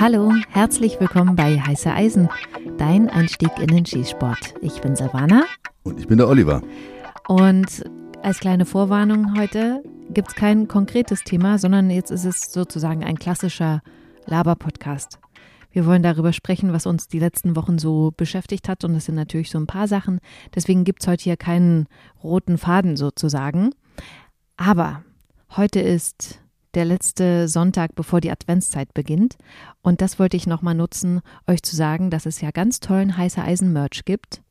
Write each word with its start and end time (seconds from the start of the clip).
Hallo, 0.00 0.32
herzlich 0.50 1.00
willkommen 1.00 1.34
bei 1.34 1.58
Heiße 1.58 1.92
Eisen, 1.92 2.28
dein 2.76 3.10
Einstieg 3.10 3.50
in 3.58 3.66
den 3.66 3.84
Skisport. 3.84 4.54
Ich 4.60 4.80
bin 4.80 4.94
Silvana. 4.94 5.44
Und 5.82 5.98
ich 5.98 6.06
bin 6.06 6.18
der 6.18 6.28
Oliver. 6.28 6.62
Und 7.26 7.82
als 8.22 8.38
kleine 8.38 8.64
Vorwarnung 8.64 9.36
heute 9.36 9.82
gibt 10.10 10.28
es 10.28 10.34
kein 10.36 10.68
konkretes 10.68 11.24
Thema, 11.24 11.58
sondern 11.58 11.90
jetzt 11.90 12.12
ist 12.12 12.24
es 12.24 12.52
sozusagen 12.52 13.02
ein 13.02 13.18
klassischer 13.18 13.82
Laber-Podcast. 14.26 15.18
Wir 15.72 15.84
wollen 15.84 16.04
darüber 16.04 16.32
sprechen, 16.32 16.72
was 16.72 16.86
uns 16.86 17.08
die 17.08 17.18
letzten 17.18 17.56
Wochen 17.56 17.80
so 17.80 18.12
beschäftigt 18.16 18.68
hat. 18.68 18.84
Und 18.84 18.94
das 18.94 19.06
sind 19.06 19.16
natürlich 19.16 19.50
so 19.50 19.58
ein 19.58 19.66
paar 19.66 19.88
Sachen. 19.88 20.20
Deswegen 20.54 20.84
gibt 20.84 21.02
es 21.02 21.08
heute 21.08 21.24
hier 21.24 21.36
keinen 21.36 21.88
roten 22.22 22.56
Faden 22.56 22.96
sozusagen. 22.96 23.70
Aber 24.56 25.02
heute 25.56 25.80
ist 25.80 26.40
der 26.74 26.84
letzte 26.84 27.48
Sonntag, 27.48 27.94
bevor 27.94 28.20
die 28.20 28.30
Adventszeit 28.30 28.92
beginnt. 28.94 29.36
Und 29.82 30.00
das 30.00 30.18
wollte 30.18 30.36
ich 30.36 30.46
nochmal 30.46 30.74
nutzen, 30.74 31.20
euch 31.46 31.62
zu 31.62 31.76
sagen, 31.76 32.10
dass 32.10 32.26
es 32.26 32.40
ja 32.40 32.50
ganz 32.50 32.80
tollen 32.80 33.16
heiße 33.16 33.42
Eisen-Merch 33.42 34.04
gibt 34.04 34.42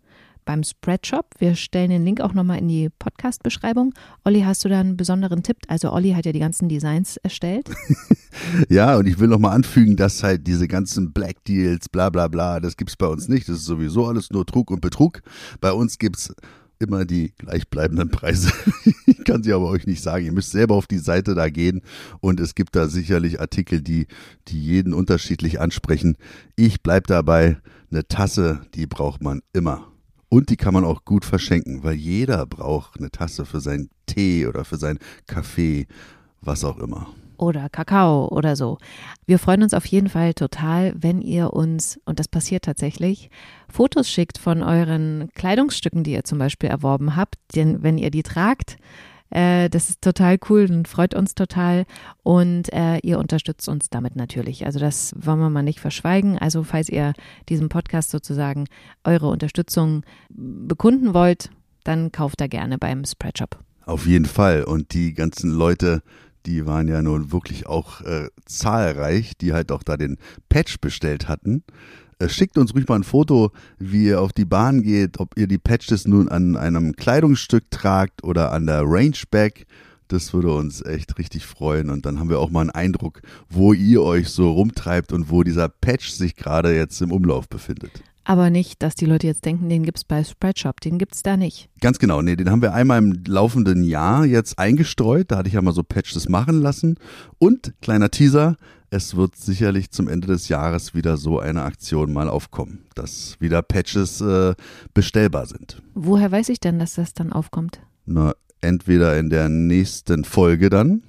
beim 0.48 0.64
Spreadshop. 0.64 1.36
Wir 1.38 1.54
stellen 1.56 1.92
den 1.92 2.06
Link 2.06 2.22
auch 2.22 2.34
nochmal 2.34 2.58
in 2.58 2.68
die 2.68 2.90
Podcast-Beschreibung. 2.90 3.94
Olli, 4.24 4.42
hast 4.42 4.66
du 4.66 4.70
da 4.70 4.80
einen 4.80 4.98
besonderen 4.98 5.44
Tipp? 5.44 5.58
Also 5.68 5.92
Olli 5.92 6.14
hat 6.14 6.26
ja 6.26 6.32
die 6.32 6.40
ganzen 6.40 6.70
Designs 6.70 7.18
erstellt. 7.18 7.70
ja, 8.70 8.96
und 8.96 9.06
ich 9.08 9.20
will 9.20 9.28
nochmal 9.28 9.54
anfügen, 9.54 9.96
dass 9.98 10.24
halt 10.24 10.48
diese 10.48 10.68
ganzen 10.68 11.12
Black 11.12 11.44
Deals, 11.44 11.90
bla 11.90 12.10
bla 12.10 12.28
bla, 12.30 12.60
das 12.60 12.78
gibt 12.78 12.90
es 12.90 12.96
bei 12.96 13.08
uns 13.08 13.28
nicht. 13.28 13.48
Das 13.48 13.58
ist 13.58 13.66
sowieso 13.66 14.08
alles 14.08 14.32
nur 14.32 14.46
Trug 14.46 14.72
und 14.72 14.82
Betrug. 14.82 15.22
Bei 15.60 15.72
uns 15.72 16.00
gibt 16.00 16.18
es 16.18 16.34
immer 16.80 17.06
die 17.06 17.34
gleichbleibenden 17.38 18.10
Preise. 18.10 18.52
ich 19.06 19.24
kann 19.24 19.44
sie 19.44 19.54
aber 19.54 19.68
euch 19.70 19.86
nicht 19.86 20.02
sagen. 20.02 20.26
Ihr 20.26 20.32
müsst 20.32 20.52
selber 20.52 20.76
auf 20.76 20.88
die 20.88 20.98
Seite 20.98 21.36
da 21.36 21.50
gehen 21.50 21.82
und 22.20 22.40
es 22.40 22.56
gibt 22.56 22.76
da 22.76 22.88
sicherlich 22.88 23.40
Artikel, 23.40 23.82
die, 23.82 24.08
die 24.48 24.62
jeden 24.62 24.94
unterschiedlich 24.94 25.60
ansprechen. 25.60 26.18
Ich 26.56 26.82
bleibe 26.82 27.08
dabei, 27.08 27.58
eine 27.92 28.08
Tasse, 28.08 28.62
die 28.74 28.88
braucht 28.88 29.22
man 29.22 29.42
immer. 29.54 29.92
Und 30.30 30.50
die 30.50 30.58
kann 30.58 30.74
man 30.74 30.84
auch 30.84 31.06
gut 31.06 31.24
verschenken, 31.24 31.84
weil 31.84 31.96
jeder 31.96 32.46
braucht 32.46 32.98
eine 32.98 33.12
Tasse 33.12 33.46
für 33.46 33.62
seinen 33.62 33.90
Tee 34.08 34.46
oder 34.46 34.66
für 34.66 34.78
seinen 34.78 35.00
Kaffee, 35.26 35.88
was 36.42 36.66
auch 36.66 36.80
immer 36.80 37.08
oder 37.38 37.70
Kakao 37.70 38.28
oder 38.30 38.56
so. 38.56 38.78
Wir 39.26 39.40
freuen 39.40 39.64
uns 39.64 39.74
auf 39.74 39.86
jeden 39.86 40.10
Fall 40.10 40.34
total, 40.34 40.94
wenn 40.98 41.22
ihr 41.22 41.54
uns, 41.54 42.00
und 42.06 42.20
das 42.20 42.28
passiert 42.28 42.64
tatsächlich, 42.64 43.30
Fotos 43.70 44.10
schickt 44.10 44.38
von 44.38 44.64
euren 44.64 45.30
Kleidungsstücken, 45.36 46.04
die 46.04 46.14
ihr 46.14 46.24
zum 46.24 46.40
Beispiel 46.40 46.70
erworben 46.70 47.16
habt. 47.16 47.36
Denn 47.56 47.84
wenn 47.84 47.98
ihr 47.98 48.12
die 48.12 48.24
tragt, 48.24 48.78
äh, 49.30 49.70
das 49.70 49.90
ist 49.90 50.02
total 50.02 50.38
cool 50.50 50.68
und 50.70 50.88
freut 50.88 51.14
uns 51.14 51.36
total. 51.36 51.86
Und 52.24 52.72
äh, 52.74 52.98
ihr 53.00 53.20
unterstützt 53.20 53.68
uns 53.68 53.90
damit 53.90 54.16
natürlich. 54.16 54.66
Also 54.66 54.80
das 54.80 55.14
wollen 55.18 55.40
wir 55.40 55.50
mal 55.50 55.64
nicht 55.64 55.80
verschweigen. 55.80 56.38
Also 56.38 56.64
falls 56.64 56.90
ihr 56.90 57.14
diesem 57.50 57.70
Podcast 57.70 58.12
sozusagen 58.12 58.66
eure 59.04 59.28
Unterstützung 59.28 60.04
bekunden 60.30 61.14
wollt, 61.14 61.50
dann 61.84 62.12
kauft 62.12 62.42
da 62.42 62.48
gerne 62.48 62.78
beim 62.78 63.06
Spreadshop. 63.06 63.60
Auf 63.86 64.06
jeden 64.06 64.26
Fall. 64.26 64.64
Und 64.64 64.94
die 64.94 65.14
ganzen 65.14 65.50
Leute, 65.50 66.02
die 66.46 66.66
waren 66.66 66.88
ja 66.88 67.02
nun 67.02 67.32
wirklich 67.32 67.68
auch 67.68 68.02
äh, 68.02 68.30
zahlreich, 68.46 69.38
die 69.38 69.54
halt 69.54 69.72
auch 69.72 69.84
da 69.84 69.98
den 69.98 70.18
Patch 70.50 70.80
bestellt 70.80 71.28
hatten. 71.28 71.64
Äh, 72.20 72.30
schickt 72.30 72.58
uns 72.58 72.74
ruhig 72.74 72.88
mal 72.88 72.96
ein 72.96 73.04
Foto, 73.04 73.52
wie 73.78 74.06
ihr 74.06 74.22
auf 74.22 74.34
die 74.34 74.46
Bahn 74.46 74.82
geht, 74.82 75.20
ob 75.20 75.38
ihr 75.38 75.48
die 75.48 75.58
Patches 75.58 76.08
nun 76.08 76.30
an 76.30 76.56
einem 76.56 76.96
Kleidungsstück 76.96 77.70
tragt 77.70 78.24
oder 78.24 78.52
an 78.52 78.66
der 78.66 78.84
Rangeback. 78.84 79.68
Das 80.08 80.34
würde 80.34 80.54
uns 80.54 80.82
echt 80.84 81.18
richtig 81.20 81.46
freuen 81.46 81.90
und 81.90 82.06
dann 82.06 82.20
haben 82.20 82.30
wir 82.30 82.40
auch 82.40 82.50
mal 82.50 82.62
einen 82.62 82.70
Eindruck, 82.70 83.22
wo 83.50 83.74
ihr 83.74 84.02
euch 84.02 84.30
so 84.30 84.52
rumtreibt 84.52 85.12
und 85.12 85.30
wo 85.30 85.44
dieser 85.44 85.68
Patch 85.68 86.10
sich 86.10 86.36
gerade 86.36 86.74
jetzt 86.74 87.02
im 87.02 87.12
Umlauf 87.12 87.50
befindet. 87.50 88.04
Aber 88.30 88.50
nicht, 88.50 88.84
dass 88.84 88.96
die 88.96 89.06
Leute 89.06 89.26
jetzt 89.26 89.46
denken, 89.46 89.70
den 89.70 89.84
gibt 89.84 90.00
es 90.00 90.04
bei 90.04 90.22
Spreadshop, 90.22 90.82
den 90.82 90.98
gibt 90.98 91.16
es 91.16 91.24
da 91.24 91.38
nicht. 91.38 91.70
Ganz 91.80 91.98
genau, 91.98 92.22
nee, 92.22 92.36
den 92.36 92.52
haben 92.52 92.62
wir 92.62 92.74
einmal 92.74 92.98
im 92.98 93.24
laufenden 93.26 93.86
Jahr 93.86 94.26
jetzt 94.26 94.60
eingestreut. 94.60 95.32
Da 95.32 95.38
hatte 95.38 95.48
ich 95.48 95.54
ja 95.54 95.62
mal 95.62 95.72
so 95.72 95.82
Patches 95.82 96.28
machen 96.28 96.62
lassen. 96.62 96.98
Und 97.40 97.74
kleiner 97.82 98.12
Teaser, 98.12 98.58
es 98.90 99.16
wird 99.16 99.38
sicherlich 99.38 99.92
zum 99.92 100.10
Ende 100.10 100.28
des 100.28 100.50
Jahres 100.50 100.94
wieder 100.94 101.16
so 101.16 101.40
eine 101.40 101.64
Aktion 101.64 102.12
mal 102.12 102.28
aufkommen, 102.28 102.84
dass 102.96 103.40
wieder 103.40 103.62
Patches 103.62 104.20
äh, 104.20 104.56
bestellbar 104.94 105.46
sind. 105.46 105.82
Woher 105.94 106.30
weiß 106.30 106.50
ich 106.50 106.60
denn, 106.60 106.80
dass 106.80 106.96
das 106.96 107.14
dann 107.14 107.32
aufkommt? 107.32 107.80
Na, 108.06 108.34
entweder 108.60 109.18
in 109.18 109.30
der 109.30 109.48
nächsten 109.48 110.26
Folge 110.26 110.70
dann 110.70 111.02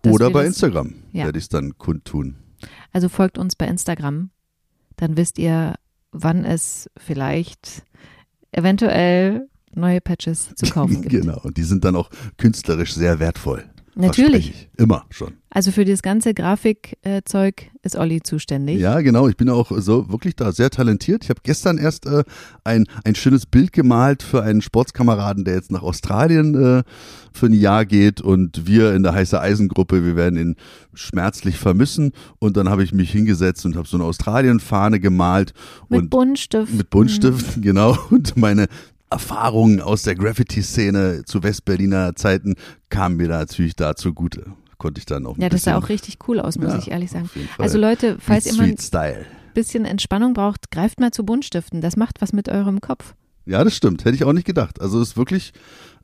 dass 0.00 0.10
oder 0.10 0.30
bei 0.30 0.46
Instagram 0.46 0.94
ja. 1.12 1.26
werde 1.26 1.36
ich 1.36 1.44
es 1.44 1.48
dann 1.50 1.76
kundtun. 1.76 2.36
Also 2.94 3.10
folgt 3.10 3.36
uns 3.36 3.56
bei 3.56 3.66
Instagram, 3.66 4.30
dann 4.96 5.18
wisst 5.18 5.38
ihr, 5.38 5.74
wann 6.22 6.44
es 6.44 6.88
vielleicht 6.96 7.84
eventuell 8.52 9.48
neue 9.74 10.00
Patches 10.00 10.54
zu 10.54 10.66
kaufen 10.66 11.02
gibt. 11.02 11.10
genau, 11.10 11.40
und 11.42 11.56
die 11.56 11.62
sind 11.62 11.84
dann 11.84 11.96
auch 11.96 12.10
künstlerisch 12.38 12.94
sehr 12.94 13.18
wertvoll. 13.18 13.64
Natürlich. 13.98 14.68
Immer 14.76 15.06
schon. 15.08 15.32
Also 15.48 15.70
für 15.70 15.86
das 15.86 16.02
ganze 16.02 16.34
Grafikzeug 16.34 17.70
ist 17.82 17.96
Olli 17.96 18.22
zuständig. 18.22 18.78
Ja, 18.78 19.00
genau. 19.00 19.26
Ich 19.26 19.38
bin 19.38 19.48
auch 19.48 19.72
so 19.74 20.10
wirklich 20.10 20.36
da 20.36 20.52
sehr 20.52 20.68
talentiert. 20.68 21.24
Ich 21.24 21.30
habe 21.30 21.40
gestern 21.42 21.78
erst 21.78 22.04
äh, 22.04 22.24
ein, 22.62 22.84
ein 23.04 23.14
schönes 23.14 23.46
Bild 23.46 23.72
gemalt 23.72 24.22
für 24.22 24.42
einen 24.42 24.60
Sportskameraden, 24.60 25.44
der 25.46 25.54
jetzt 25.54 25.72
nach 25.72 25.82
Australien 25.82 26.54
äh, 26.54 26.82
für 27.32 27.46
ein 27.46 27.54
Jahr 27.54 27.86
geht 27.86 28.20
und 28.20 28.66
wir 28.66 28.94
in 28.94 29.02
der 29.02 29.14
heiße 29.14 29.40
Eisengruppe, 29.40 30.04
wir 30.04 30.14
werden 30.14 30.38
ihn 30.38 30.56
schmerzlich 30.92 31.56
vermissen. 31.56 32.12
Und 32.38 32.58
dann 32.58 32.68
habe 32.68 32.84
ich 32.84 32.92
mich 32.92 33.10
hingesetzt 33.10 33.64
und 33.64 33.76
habe 33.76 33.88
so 33.88 33.96
eine 33.96 34.04
Australien-Fahne 34.04 35.00
gemalt. 35.00 35.54
Mit 35.88 36.10
Buntstiften. 36.10 36.76
Mit 36.76 36.90
Buntstiften, 36.90 37.62
genau. 37.62 37.96
Und 38.10 38.36
meine 38.36 38.66
Erfahrungen 39.10 39.80
aus 39.80 40.02
der 40.02 40.14
Graffiti-Szene 40.14 41.24
zu 41.24 41.42
Westberliner 41.42 42.16
Zeiten 42.16 42.54
kamen 42.88 43.16
mir 43.16 43.28
da 43.28 43.38
natürlich 43.38 43.76
da 43.76 43.94
zugute. 43.94 44.52
Konnte 44.78 44.98
ich 44.98 45.06
dann 45.06 45.26
auch. 45.26 45.38
Ja, 45.38 45.48
das 45.48 45.62
sah 45.62 45.78
auch 45.78 45.88
richtig 45.88 46.18
cool 46.28 46.38
aus, 46.40 46.58
muss 46.58 46.72
ja, 46.72 46.78
ich 46.78 46.90
ehrlich 46.90 47.10
sagen. 47.10 47.30
Also 47.58 47.78
Leute, 47.78 48.18
falls 48.20 48.46
ihr 48.46 48.54
mal 48.54 48.64
ein 48.64 49.24
bisschen 49.54 49.84
Entspannung 49.86 50.34
braucht, 50.34 50.70
greift 50.70 51.00
mal 51.00 51.12
zu 51.12 51.24
Buntstiften. 51.24 51.80
Das 51.80 51.96
macht 51.96 52.20
was 52.20 52.32
mit 52.32 52.48
eurem 52.48 52.80
Kopf. 52.80 53.14
Ja, 53.46 53.64
das 53.64 53.74
stimmt. 53.74 54.04
Hätte 54.04 54.16
ich 54.16 54.24
auch 54.24 54.32
nicht 54.32 54.46
gedacht. 54.46 54.80
Also 54.80 55.00
es 55.00 55.10
ist 55.10 55.16
wirklich, 55.16 55.52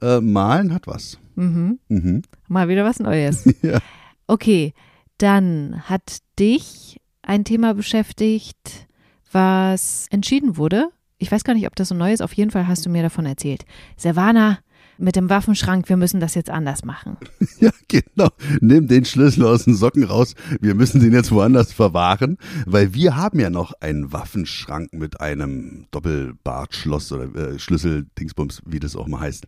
äh, 0.01 0.21
Malen 0.21 0.73
hat 0.73 0.87
was. 0.87 1.19
Mhm. 1.35 1.81
Mhm. 1.89 2.23
Mal 2.49 2.69
wieder 2.69 2.85
was 2.85 2.99
Neues. 2.99 3.45
ja. 3.63 3.79
Okay, 4.27 4.73
dann 5.19 5.83
hat 5.85 6.19
dich 6.39 7.01
ein 7.21 7.45
Thema 7.45 7.75
beschäftigt, 7.75 8.87
was 9.33 10.07
entschieden 10.11 10.57
wurde 10.57 10.89
ich 11.23 11.31
weiß 11.31 11.45
gar 11.45 11.55
nicht, 11.55 11.69
ob 11.69 11.77
das 11.77 11.89
so 11.89 11.95
neu 11.95 12.13
ist. 12.13 12.21
Auf 12.21 12.33
jeden 12.33 12.51
Fall 12.51 12.67
hast 12.67 12.85
du 12.85 12.91
mir 12.91 13.03
davon 13.03 13.27
erzählt. 13.27 13.65
Servana, 13.97 14.59
mit 14.99 15.15
dem 15.15 15.31
Waffenschrank, 15.31 15.89
wir 15.89 15.97
müssen 15.97 16.21
das 16.21 16.35
jetzt 16.35 16.51
anders 16.51 16.85
machen. 16.85 17.17
Ja, 17.61 17.71
genau. 17.87 18.29
Nimm 18.61 18.89
den 18.89 19.05
Schlüssel 19.05 19.45
aus 19.47 19.67
den 19.67 19.75
Socken 19.75 20.03
raus. 20.03 20.35
Wir 20.61 20.75
müssen 20.75 21.01
den 21.01 21.13
jetzt 21.13 21.31
woanders 21.31 21.73
verwahren, 21.73 22.37
weil 22.67 22.93
wir 22.93 23.15
haben 23.15 23.39
ja 23.39 23.51
noch 23.51 23.73
einen 23.79 24.13
Waffenschrank 24.13 24.93
mit 24.93 25.21
einem 25.21 25.87
Doppelbartschloss 25.93 27.13
oder 27.13 27.33
äh, 27.37 27.59
Schlüssel, 27.61 28.07
Dingsbums, 28.19 28.63
wie 28.67 28.81
das 28.81 28.97
auch 28.97 29.07
mal 29.07 29.21
heißt. 29.21 29.47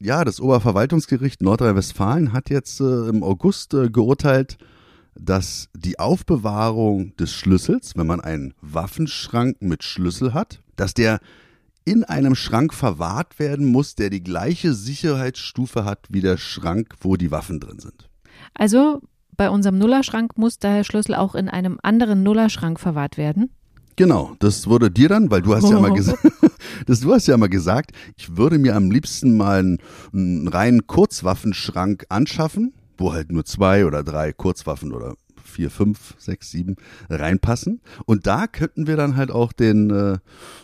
Ja, 0.00 0.24
das 0.24 0.40
Oberverwaltungsgericht 0.40 1.42
Nordrhein-Westfalen 1.42 2.32
hat 2.32 2.50
jetzt 2.50 2.80
äh, 2.80 3.08
im 3.08 3.22
August 3.22 3.72
äh, 3.74 3.88
geurteilt, 3.88 4.58
dass 5.14 5.68
die 5.76 6.00
Aufbewahrung 6.00 7.14
des 7.16 7.32
Schlüssels, 7.32 7.92
wenn 7.94 8.08
man 8.08 8.20
einen 8.20 8.54
Waffenschrank 8.60 9.58
mit 9.60 9.84
Schlüssel 9.84 10.34
hat, 10.34 10.63
dass 10.76 10.94
der 10.94 11.20
in 11.84 12.04
einem 12.04 12.34
Schrank 12.34 12.72
verwahrt 12.72 13.38
werden 13.38 13.66
muss, 13.66 13.94
der 13.94 14.10
die 14.10 14.22
gleiche 14.22 14.72
Sicherheitsstufe 14.72 15.84
hat 15.84 16.06
wie 16.08 16.20
der 16.20 16.38
Schrank, 16.38 16.94
wo 17.00 17.16
die 17.16 17.30
Waffen 17.30 17.60
drin 17.60 17.78
sind. 17.78 18.08
Also 18.54 19.00
bei 19.36 19.50
unserem 19.50 19.78
Nullerschrank 19.78 20.38
muss 20.38 20.58
der 20.58 20.84
Schlüssel 20.84 21.14
auch 21.14 21.34
in 21.34 21.48
einem 21.48 21.78
anderen 21.82 22.22
Nullerschrank 22.22 22.80
verwahrt 22.80 23.18
werden? 23.18 23.50
Genau, 23.96 24.34
das 24.38 24.66
wurde 24.66 24.90
dir 24.90 25.08
dann, 25.08 25.30
weil 25.30 25.42
du 25.42 25.54
hast 25.54 25.68
ja 25.68 25.78
mal 25.78 25.92
gesagt, 25.94 26.26
du 26.86 27.12
hast 27.12 27.26
ja 27.26 27.36
mal 27.36 27.48
gesagt, 27.48 27.92
ich 28.16 28.36
würde 28.36 28.58
mir 28.58 28.74
am 28.76 28.90
liebsten 28.90 29.36
mal 29.36 29.58
einen, 29.58 29.78
einen 30.12 30.48
reinen 30.48 30.86
Kurzwaffenschrank 30.86 32.06
anschaffen 32.08 32.72
wo 32.98 33.12
halt 33.12 33.32
nur 33.32 33.44
zwei 33.44 33.86
oder 33.86 34.02
drei 34.02 34.32
Kurzwaffen 34.32 34.92
oder 34.92 35.14
vier, 35.54 35.70
fünf, 35.70 36.14
sechs, 36.18 36.50
sieben 36.50 36.76
reinpassen. 37.08 37.80
Und 38.04 38.26
da 38.26 38.46
könnten 38.46 38.86
wir 38.86 38.96
dann 38.96 39.16
halt 39.16 39.30
auch 39.30 39.52
den 39.52 39.90
äh, 39.90 40.18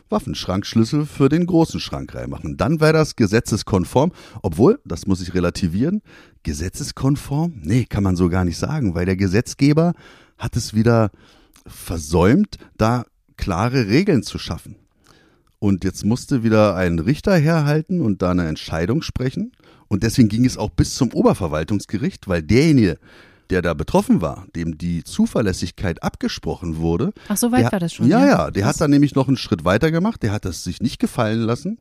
Waffenschrankschlüssel 0.09 1.07
für 1.07 1.29
den 1.29 1.47
großen 1.47 1.81
Schrank 1.81 2.15
reinmachen. 2.15 2.57
Dann 2.57 2.81
wäre 2.81 2.93
das 2.93 3.17
gesetzeskonform, 3.17 4.13
obwohl, 4.43 4.81
das 4.85 5.07
muss 5.07 5.21
ich 5.21 5.35
relativieren, 5.35 6.03
gesetzeskonform? 6.43 7.61
Nee, 7.63 7.85
kann 7.85 8.03
man 8.03 8.17
so 8.17 8.29
gar 8.29 8.45
nicht 8.45 8.59
sagen, 8.59 8.95
weil 8.95 9.07
der 9.07 9.17
Gesetzgeber 9.17 9.95
hat 10.39 10.57
es 10.57 10.75
wieder 10.75 11.11
versäumt, 11.67 12.57
da 12.77 13.05
klare 13.37 13.87
Regeln 13.87 14.23
zu 14.23 14.39
schaffen. 14.39 14.77
Und 15.61 15.85
jetzt 15.85 16.05
musste 16.05 16.43
wieder 16.43 16.75
ein 16.75 16.99
Richter 16.99 17.37
herhalten 17.37 18.01
und 18.01 18.23
da 18.23 18.31
eine 18.31 18.49
Entscheidung 18.49 19.03
sprechen. 19.03 19.53
Und 19.89 20.03
deswegen 20.03 20.29
ging 20.29 20.45
es 20.47 20.57
auch 20.57 20.71
bis 20.71 20.95
zum 20.95 21.13
Oberverwaltungsgericht, 21.13 22.29
weil 22.29 22.43
derjenige, 22.43 22.99
der 23.51 23.63
da 23.63 23.75
betroffen 23.75 24.21
war, 24.21 24.47
dem 24.55 24.79
die 24.79 25.05
Zuverlässigkeit 25.05 26.03
abgesprochen 26.03 26.79
wurde. 26.79 27.13
Ach, 27.29 27.37
so 27.37 27.53
weit 27.53 27.65
der, 27.65 27.73
war 27.73 27.81
das 27.81 27.95
schon. 27.95 28.09
Ja, 28.09 28.21
ja, 28.21 28.27
ja, 28.27 28.51
der 28.51 28.67
hat 28.67 28.81
dann 28.81 28.91
nämlich 28.91 29.15
noch 29.15 29.29
einen 29.29 29.37
Schritt 29.37 29.65
weiter 29.65 29.91
gemacht. 29.91 30.23
Der 30.23 30.33
hat 30.33 30.45
das 30.45 30.65
sich 30.65 30.81
nicht 30.81 30.99
gefallen 30.99 31.41
lassen 31.41 31.79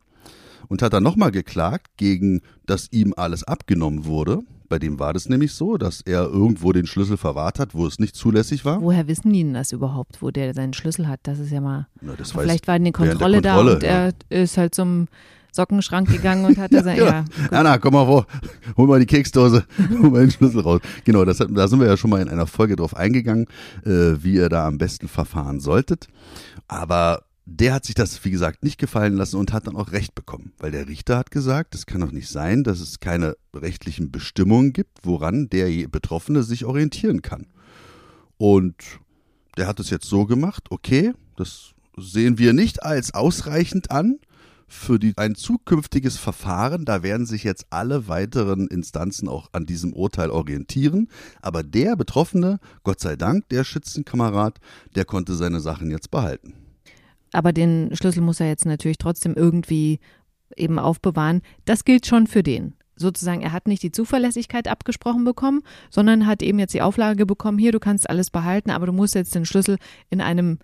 und 0.67 0.81
hat 0.81 0.93
dann 0.93 1.03
nochmal 1.03 1.31
geklagt 1.31 1.87
gegen, 1.97 2.41
dass 2.65 2.91
ihm 2.91 3.13
alles 3.15 3.43
abgenommen 3.43 4.05
wurde. 4.05 4.39
Bei 4.69 4.77
dem 4.77 4.99
war 4.99 5.13
das 5.13 5.27
nämlich 5.27 5.53
so, 5.53 5.77
dass 5.77 6.01
er 6.01 6.25
irgendwo 6.25 6.71
den 6.71 6.85
Schlüssel 6.85 7.17
verwahrt 7.17 7.57
hat, 7.57 7.73
wo 7.73 7.87
es 7.87 7.97
nicht 7.97 8.15
zulässig 8.15 8.65
war. 8.65 8.81
Woher 8.81 9.07
wissen 9.07 9.33
die 9.33 9.43
denn 9.43 9.55
das 9.55 9.71
überhaupt, 9.71 10.21
wo 10.21 10.29
der 10.29 10.53
seinen 10.53 10.73
Schlüssel 10.73 11.07
hat? 11.07 11.21
Das 11.23 11.39
ist 11.39 11.51
ja 11.51 11.59
mal. 11.59 11.87
Na, 12.01 12.13
vielleicht 12.23 12.67
war 12.67 12.75
eine 12.75 12.91
Kontrolle, 12.91 13.41
Kontrolle, 13.41 13.41
da 13.41 13.59
und 13.59 13.83
ja. 13.83 13.89
er 14.29 14.43
ist 14.43 14.57
halt 14.57 14.75
zum 14.75 15.07
Sockenschrank 15.51 16.09
gegangen 16.09 16.45
und 16.45 16.57
hatte 16.57 16.83
sein. 16.83 16.97
Ja, 16.97 17.21
gut. 17.21 17.51
Anna, 17.51 17.77
komm 17.77 17.93
mal 17.93 18.05
vor, 18.05 18.27
hol 18.77 18.87
mal 18.87 18.99
die 18.99 19.05
Keksdose, 19.05 19.65
hol 20.01 20.09
mal 20.09 20.21
den 20.21 20.31
Schlüssel 20.31 20.61
raus. 20.61 20.81
Genau, 21.03 21.25
das, 21.25 21.37
da 21.37 21.67
sind 21.67 21.79
wir 21.79 21.87
ja 21.87 21.97
schon 21.97 22.09
mal 22.09 22.21
in 22.21 22.29
einer 22.29 22.47
Folge 22.47 22.75
drauf 22.75 22.95
eingegangen, 22.95 23.45
äh, 23.85 24.21
wie 24.23 24.35
ihr 24.35 24.49
da 24.49 24.67
am 24.67 24.77
besten 24.77 25.07
verfahren 25.07 25.59
solltet. 25.59 26.07
Aber 26.67 27.23
der 27.45 27.73
hat 27.73 27.85
sich 27.85 27.95
das, 27.95 28.23
wie 28.23 28.31
gesagt, 28.31 28.63
nicht 28.63 28.77
gefallen 28.77 29.15
lassen 29.15 29.37
und 29.37 29.53
hat 29.53 29.65
dann 29.65 29.75
auch 29.75 29.91
Recht 29.91 30.13
bekommen, 30.13 30.53
weil 30.59 30.71
der 30.71 30.87
Richter 30.87 31.17
hat 31.17 31.31
gesagt, 31.31 31.73
es 31.73 31.87
kann 31.87 32.01
doch 32.01 32.11
nicht 32.11 32.29
sein, 32.29 32.63
dass 32.63 32.79
es 32.79 32.99
keine 32.99 33.35
rechtlichen 33.55 34.11
Bestimmungen 34.11 34.71
gibt, 34.71 34.99
woran 35.03 35.49
der 35.49 35.87
Betroffene 35.87 36.43
sich 36.43 36.65
orientieren 36.65 37.23
kann. 37.23 37.47
Und 38.37 38.75
der 39.57 39.67
hat 39.67 39.79
es 39.79 39.89
jetzt 39.89 40.07
so 40.07 40.25
gemacht, 40.25 40.67
okay, 40.69 41.13
das 41.35 41.71
sehen 41.97 42.37
wir 42.37 42.53
nicht 42.53 42.83
als 42.83 43.13
ausreichend 43.13 43.89
an 43.91 44.19
für 44.69 44.99
die, 44.99 45.13
ein 45.17 45.35
zukünftiges 45.35 46.17
Verfahren. 46.17 46.85
Da 46.85 47.03
werden 47.03 47.25
sich 47.25 47.43
jetzt 47.43 47.67
alle 47.71 48.07
weiteren 48.07 48.67
Instanzen 48.67 49.27
auch 49.27 49.49
an 49.51 49.65
diesem 49.65 49.93
Urteil 49.93 50.29
orientieren. 50.29 51.09
Aber 51.41 51.63
der 51.63 51.95
Betroffene, 51.95 52.59
Gott 52.83 52.99
sei 52.99 53.15
Dank, 53.15 53.49
der 53.49 53.63
Schützenkamerad, 53.63 54.59
der 54.95 55.05
konnte 55.05 55.35
seine 55.35 55.59
Sachen 55.59 55.91
jetzt 55.91 56.11
behalten. 56.11 56.53
Aber 57.33 57.51
den 57.51 57.95
Schlüssel 57.95 58.21
muss 58.21 58.39
er 58.39 58.47
jetzt 58.47 58.65
natürlich 58.65 58.97
trotzdem 58.97 59.33
irgendwie 59.33 59.99
eben 60.55 60.79
aufbewahren. 60.79 61.41
Das 61.65 61.85
gilt 61.85 62.05
schon 62.05 62.27
für 62.27 62.43
den. 62.43 62.73
Sozusagen, 62.95 63.41
er 63.41 63.53
hat 63.53 63.67
nicht 63.67 63.81
die 63.81 63.91
Zuverlässigkeit 63.91 64.67
abgesprochen 64.67 65.23
bekommen, 65.23 65.61
sondern 65.89 66.27
hat 66.27 66.41
eben 66.43 66.59
jetzt 66.59 66.73
die 66.73 66.81
Auflage 66.81 67.25
bekommen, 67.25 67.57
hier, 67.57 67.71
du 67.71 67.79
kannst 67.79 68.09
alles 68.09 68.29
behalten, 68.29 68.71
aber 68.71 68.87
du 68.87 68.91
musst 68.91 69.15
jetzt 69.15 69.33
den 69.35 69.45
Schlüssel 69.45 69.77
in 70.09 70.19
einem 70.19 70.59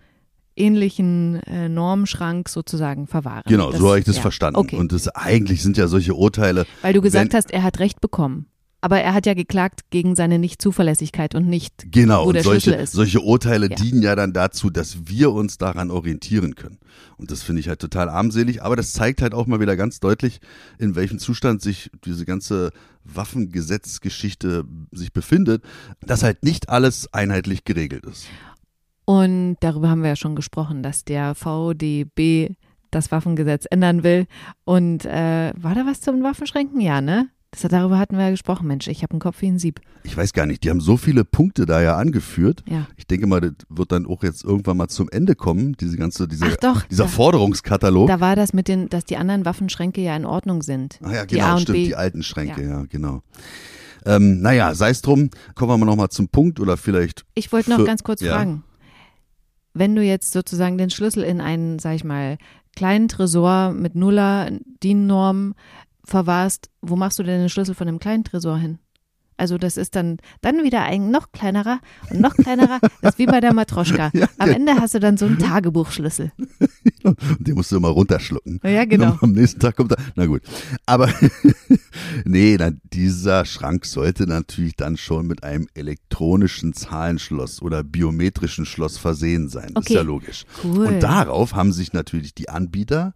ähnlichen 0.55 1.41
äh, 1.43 1.69
Normschrank 1.69 2.49
sozusagen 2.49 3.07
verwahren. 3.07 3.43
Genau, 3.47 3.71
so 3.71 3.87
habe 3.89 3.99
ich 3.99 4.05
das 4.05 4.15
ja. 4.17 4.21
verstanden. 4.21 4.59
Okay. 4.59 4.75
Und 4.77 4.91
das 4.91 5.07
eigentlich 5.09 5.61
sind 5.63 5.77
ja 5.77 5.87
solche 5.87 6.13
Urteile. 6.13 6.65
Weil 6.81 6.93
du 6.93 7.01
gesagt 7.01 7.33
wenn- 7.33 7.37
hast, 7.37 7.51
er 7.51 7.63
hat 7.63 7.79
Recht 7.79 8.01
bekommen. 8.01 8.47
Aber 8.81 8.99
er 9.01 9.15
hat 9.15 9.25
ja 9.25 9.33
geklagt 9.33 9.89
gegen 9.89 10.15
seine 10.15 10.37
Nicht-Zuverlässigkeit 10.37 11.33
und 11.33 11.47
nicht, 11.47 11.91
Genau, 11.91 12.27
wo 12.27 12.31
der 12.31 12.41
und 12.41 12.43
solche, 12.43 12.61
Schlüssel 12.69 12.83
ist. 12.83 12.91
solche 12.91 13.19
Urteile 13.19 13.67
Ja. 13.67 13.75
dienen 13.75 14.03
ja 14.03 14.15
dann 14.15 14.31
dazu, 14.31 14.69
dass 14.69 15.07
wir 15.07 15.31
uns 15.31 15.57
daran 15.57 15.89
orientieren 15.89 16.53
können. 16.53 16.77
Und 17.17 17.31
das 17.31 17.41
finde 17.41 17.61
ich 17.61 17.67
halt 17.67 17.79
total 17.79 18.09
armselig, 18.09 18.61
aber 18.61 18.75
das 18.75 18.93
zeigt 18.93 19.23
halt 19.23 19.33
auch 19.33 19.47
mal 19.47 19.59
wieder 19.59 19.75
ganz 19.75 20.01
deutlich, 20.01 20.39
in 20.77 20.95
welchem 20.95 21.17
Zustand 21.17 21.63
sich 21.63 21.89
diese 22.05 22.25
ganze 22.25 22.69
Waffengesetzgeschichte 23.05 24.65
sich 24.91 25.13
befindet, 25.13 25.63
dass 26.05 26.23
halt 26.23 26.43
nicht 26.43 26.69
alles 26.69 27.11
einheitlich 27.13 27.63
geregelt 27.63 28.05
ist. 28.05 28.27
Und 29.05 29.57
darüber 29.59 29.89
haben 29.89 30.01
wir 30.01 30.09
ja 30.09 30.15
schon 30.15 30.35
gesprochen, 30.35 30.81
dass 30.83 31.05
der 31.05 31.35
VDB 31.35 32.55
das 32.91 33.11
Waffengesetz 33.11 33.65
ändern 33.69 34.03
will. 34.03 34.25
Und 34.63 35.05
äh, 35.05 35.53
war 35.55 35.75
da 35.75 35.85
was 35.85 36.01
zum 36.01 36.23
Waffenschränken? 36.23 36.81
Ja, 36.81 37.01
ne? 37.01 37.29
Das, 37.51 37.61
darüber 37.71 37.97
hatten 37.99 38.17
wir 38.17 38.25
ja 38.25 38.31
gesprochen. 38.31 38.67
Mensch, 38.67 38.87
ich 38.87 39.01
habe 39.03 39.11
einen 39.11 39.19
Kopf 39.19 39.41
wie 39.41 39.47
ein 39.47 39.59
Sieb. 39.59 39.79
Ich 40.03 40.17
weiß 40.17 40.33
gar 40.33 40.45
nicht, 40.45 40.63
die 40.63 40.69
haben 40.69 40.81
so 40.81 40.97
viele 40.97 41.23
Punkte 41.23 41.65
da 41.65 41.81
ja 41.81 41.95
angeführt. 41.95 42.63
Ja. 42.67 42.87
Ich 42.97 43.07
denke 43.07 43.27
mal, 43.27 43.39
das 43.39 43.53
wird 43.69 43.91
dann 43.91 44.05
auch 44.05 44.23
jetzt 44.23 44.43
irgendwann 44.43 44.77
mal 44.77 44.87
zum 44.87 45.09
Ende 45.09 45.35
kommen, 45.35 45.73
diese 45.79 45.97
ganze, 45.97 46.27
diese, 46.27 46.57
doch, 46.59 46.83
dieser 46.83 47.05
da- 47.05 47.09
Forderungskatalog. 47.09 48.07
Da 48.07 48.19
war 48.19 48.35
das 48.35 48.53
mit 48.53 48.67
den, 48.67 48.89
dass 48.89 49.05
die 49.05 49.17
anderen 49.17 49.45
Waffenschränke 49.45 50.01
ja 50.01 50.15
in 50.15 50.25
Ordnung 50.25 50.63
sind. 50.63 50.99
Ah 51.01 51.13
ja, 51.13 51.25
die 51.25 51.35
genau, 51.35 51.55
A 51.55 51.57
stimmt, 51.59 51.77
B. 51.77 51.85
die 51.85 51.95
alten 51.95 52.23
Schränke, 52.23 52.67
ja, 52.67 52.83
genau. 52.89 53.21
Ähm, 54.05 54.41
naja, 54.41 54.75
sei 54.75 54.89
es 54.89 55.01
drum, 55.01 55.29
kommen 55.55 55.71
wir 55.71 55.77
mal 55.77 55.85
nochmal 55.85 56.09
zum 56.09 56.27
Punkt 56.27 56.59
oder 56.59 56.77
vielleicht 56.77 57.25
Ich 57.35 57.51
wollte 57.51 57.69
noch 57.71 57.83
ganz 57.85 58.03
kurz 58.03 58.21
ja. 58.21 58.35
fragen. 58.35 58.63
Wenn 59.77 59.93
du 59.93 60.01
jetzt 60.01 60.31
sozusagen 60.31 60.77
den 60.77 60.89
Schlüssel 60.89 61.23
in 61.23 61.41
einen, 61.41 61.79
sag 61.79 61.95
ich 61.95 62.05
mal, 62.05 62.37
kleinen 62.77 63.09
Tresor 63.09 63.73
mit 63.73 63.93
Nuller 63.93 64.49
DIN-Norm 64.81 65.53
verwahrst, 66.05 66.69
wo 66.81 66.95
machst 66.95 67.19
du 67.19 67.23
denn 67.23 67.41
den 67.41 67.49
Schlüssel 67.49 67.75
von 67.75 67.87
dem 67.87 67.99
kleinen 67.99 68.23
Tresor 68.23 68.57
hin? 68.57 68.79
Also 69.37 69.57
das 69.57 69.77
ist 69.77 69.95
dann, 69.95 70.17
dann 70.41 70.63
wieder 70.63 70.83
ein 70.83 71.11
noch 71.11 71.31
kleinerer 71.31 71.79
und 72.09 72.21
noch 72.21 72.35
kleinerer. 72.35 72.79
Das 73.01 73.13
ist 73.15 73.19
wie 73.19 73.25
bei 73.25 73.39
der 73.41 73.53
Matroschka. 73.53 74.09
Ja, 74.13 74.27
Am 74.37 74.49
Ende 74.49 74.75
hast 74.75 74.93
du 74.95 74.99
dann 74.99 75.17
so 75.17 75.25
einen 75.25 75.37
Tagebuchschlüssel. 75.37 76.31
Den 77.39 77.55
musst 77.55 77.71
du 77.71 77.77
immer 77.77 77.89
runterschlucken. 77.89 78.59
Ja, 78.63 78.85
genau. 78.85 79.11
Und 79.11 79.23
am 79.23 79.31
nächsten 79.33 79.59
Tag 79.59 79.75
kommt 79.75 79.91
er. 79.91 79.97
Na 80.15 80.25
gut. 80.25 80.41
Aber 80.85 81.09
nee, 82.25 82.55
na, 82.57 82.71
dieser 82.93 83.45
Schrank 83.45 83.85
sollte 83.85 84.25
natürlich 84.27 84.75
dann 84.75 84.97
schon 84.97 85.27
mit 85.27 85.43
einem 85.43 85.67
elektronischen 85.75 86.73
Zahlenschloss 86.73 87.61
oder 87.61 87.83
biometrischen 87.83 88.65
Schloss 88.65 88.97
versehen 88.97 89.49
sein. 89.49 89.71
Das 89.73 89.83
ist 89.85 89.89
Okay. 89.91 89.93
ja 89.95 90.01
logisch. 90.01 90.45
Cool. 90.63 90.87
Und 90.87 90.99
darauf 91.01 91.53
haben 91.53 91.71
sich 91.73 91.93
natürlich 91.93 92.33
die 92.33 92.49
Anbieter 92.49 93.13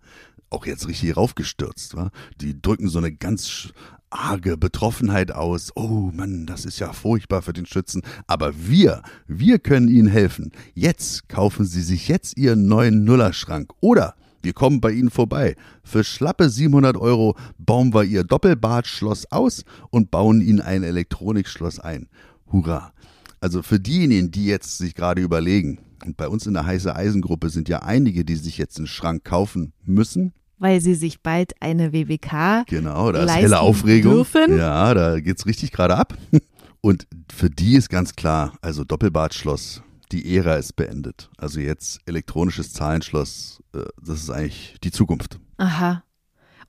auch 0.52 0.66
jetzt 0.66 0.88
richtig 0.88 1.16
raufgestürzt. 1.16 1.96
Wa? 1.96 2.12
Die 2.42 2.60
drücken 2.62 2.90
so 2.90 3.00
eine 3.00 3.12
ganz 3.12 3.70
arge 4.10 4.58
Betroffenheit 4.58 5.32
aus. 5.32 5.72
Oh 5.76 6.12
Mann, 6.14 6.46
das 6.46 6.66
ist 6.66 6.80
ja 6.80 6.94
furchtbar 6.94 7.42
für 7.42 7.54
den 7.54 7.66
Schützen. 7.66 8.02
Aber 8.28 8.54
wir, 8.56 9.04
wir 9.28 9.60
können 9.60 9.88
Ihnen 9.88 10.08
helfen. 10.08 10.52
Jetzt 10.74 11.30
kaufen 11.30 11.66
Sie 11.66 11.82
sich 11.82 12.08
jetzt 12.08 12.38
Ihren 12.38 12.68
neuen 12.68 13.04
Nullerschrank. 13.04 13.72
Oder 13.80 14.16
wir 14.42 14.54
kommen 14.54 14.82
bei 14.82 14.92
Ihnen 14.92 15.10
vorbei. 15.10 15.56
Für 15.84 16.04
schlappe 16.04 16.50
700 16.50 16.98
Euro 16.98 17.36
bauen 17.58 17.94
wir 17.94 18.04
Ihr 18.04 18.24
Doppelbadschloss 18.24 19.32
aus 19.32 19.66
und 19.90 20.12
bauen 20.12 20.42
Ihnen 20.42 20.62
ein 20.62 20.84
Elektronikschloss 20.84 21.80
ein. 21.80 22.08
Hurra! 22.52 22.94
Also 23.42 23.62
für 23.62 23.80
diejenigen, 23.80 24.32
die 24.32 24.46
jetzt 24.46 24.78
sich 24.78 24.96
gerade 24.96 25.22
überlegen, 25.22 25.80
und 26.06 26.18
bei 26.18 26.28
uns 26.28 26.48
in 26.48 26.54
der 26.54 26.66
heiße 26.66 26.96
Eisengruppe 26.96 27.50
sind 27.50 27.68
ja 27.68 27.80
einige, 27.80 28.24
die 28.24 28.36
sich 28.36 28.58
jetzt 28.58 28.78
einen 28.78 28.88
Schrank 28.88 29.24
kaufen 29.24 29.74
müssen. 29.86 30.34
Weil 30.60 30.82
sie 30.82 30.94
sich 30.94 31.22
bald 31.22 31.54
eine 31.62 31.94
WWK 31.94 32.66
Genau, 32.68 33.12
da 33.12 33.24
ist 33.24 33.36
helle 33.36 33.60
Aufregung. 33.60 34.14
dürfen. 34.14 34.58
Ja, 34.58 34.94
da 34.94 35.20
geht's 35.20 35.46
richtig 35.46 35.72
gerade 35.72 35.96
ab. 35.96 36.18
Und 36.82 37.08
für 37.34 37.50
die 37.50 37.76
ist 37.76 37.90
ganz 37.90 38.16
klar, 38.16 38.54
also 38.62 38.84
Doppelbadschloss, 38.84 39.82
die 40.12 40.36
Ära 40.38 40.56
ist 40.56 40.76
beendet. 40.76 41.30
Also 41.38 41.60
jetzt 41.60 42.00
elektronisches 42.06 42.74
Zahlenschloss, 42.74 43.62
äh, 43.74 43.80
das 44.02 44.22
ist 44.22 44.30
eigentlich 44.30 44.76
die 44.84 44.92
Zukunft. 44.92 45.40
Aha. 45.58 46.04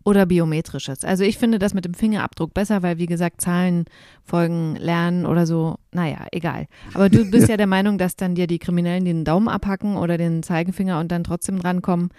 Oder 0.03 0.25
biometrisches. 0.27 1.05
Also 1.05 1.25
ich 1.25 1.37
finde 1.37 1.59
das 1.59 1.75
mit 1.75 1.85
dem 1.85 1.95
Fingerabdruck 1.95 2.55
besser, 2.55 2.83
weil 2.83 2.97
wie 2.99 3.07
gesagt, 3.07 3.41
Zahlen 3.43 3.85
folgen, 4.25 4.77
lernen 4.77 5.27
oder 5.27 5.47
so, 5.47 5.77
naja, 5.93 6.27
egal. 6.33 6.67
Aber 6.95 7.09
du 7.11 7.31
bist 7.31 7.49
ja 7.51 7.57
der 7.57 7.67
Meinung, 7.67 7.99
dass 7.99 8.17
dann 8.17 8.35
dir 8.35 8.47
die 8.47 8.59
Kriminellen 8.59 9.05
den 9.05 9.25
Daumen 9.25 9.49
abhacken 9.49 9.97
oder 9.97 10.17
den 10.17 10.43
Zeigefinger 10.43 10.99
und 11.01 11.13
dann 11.13 11.23
trotzdem 11.23 11.59
drankommen. 11.61 12.11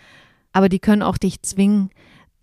Aber 0.54 0.70
die 0.70 0.80
können 0.80 1.02
auch 1.02 1.18
dich 1.18 1.42
zwingen, 1.42 1.90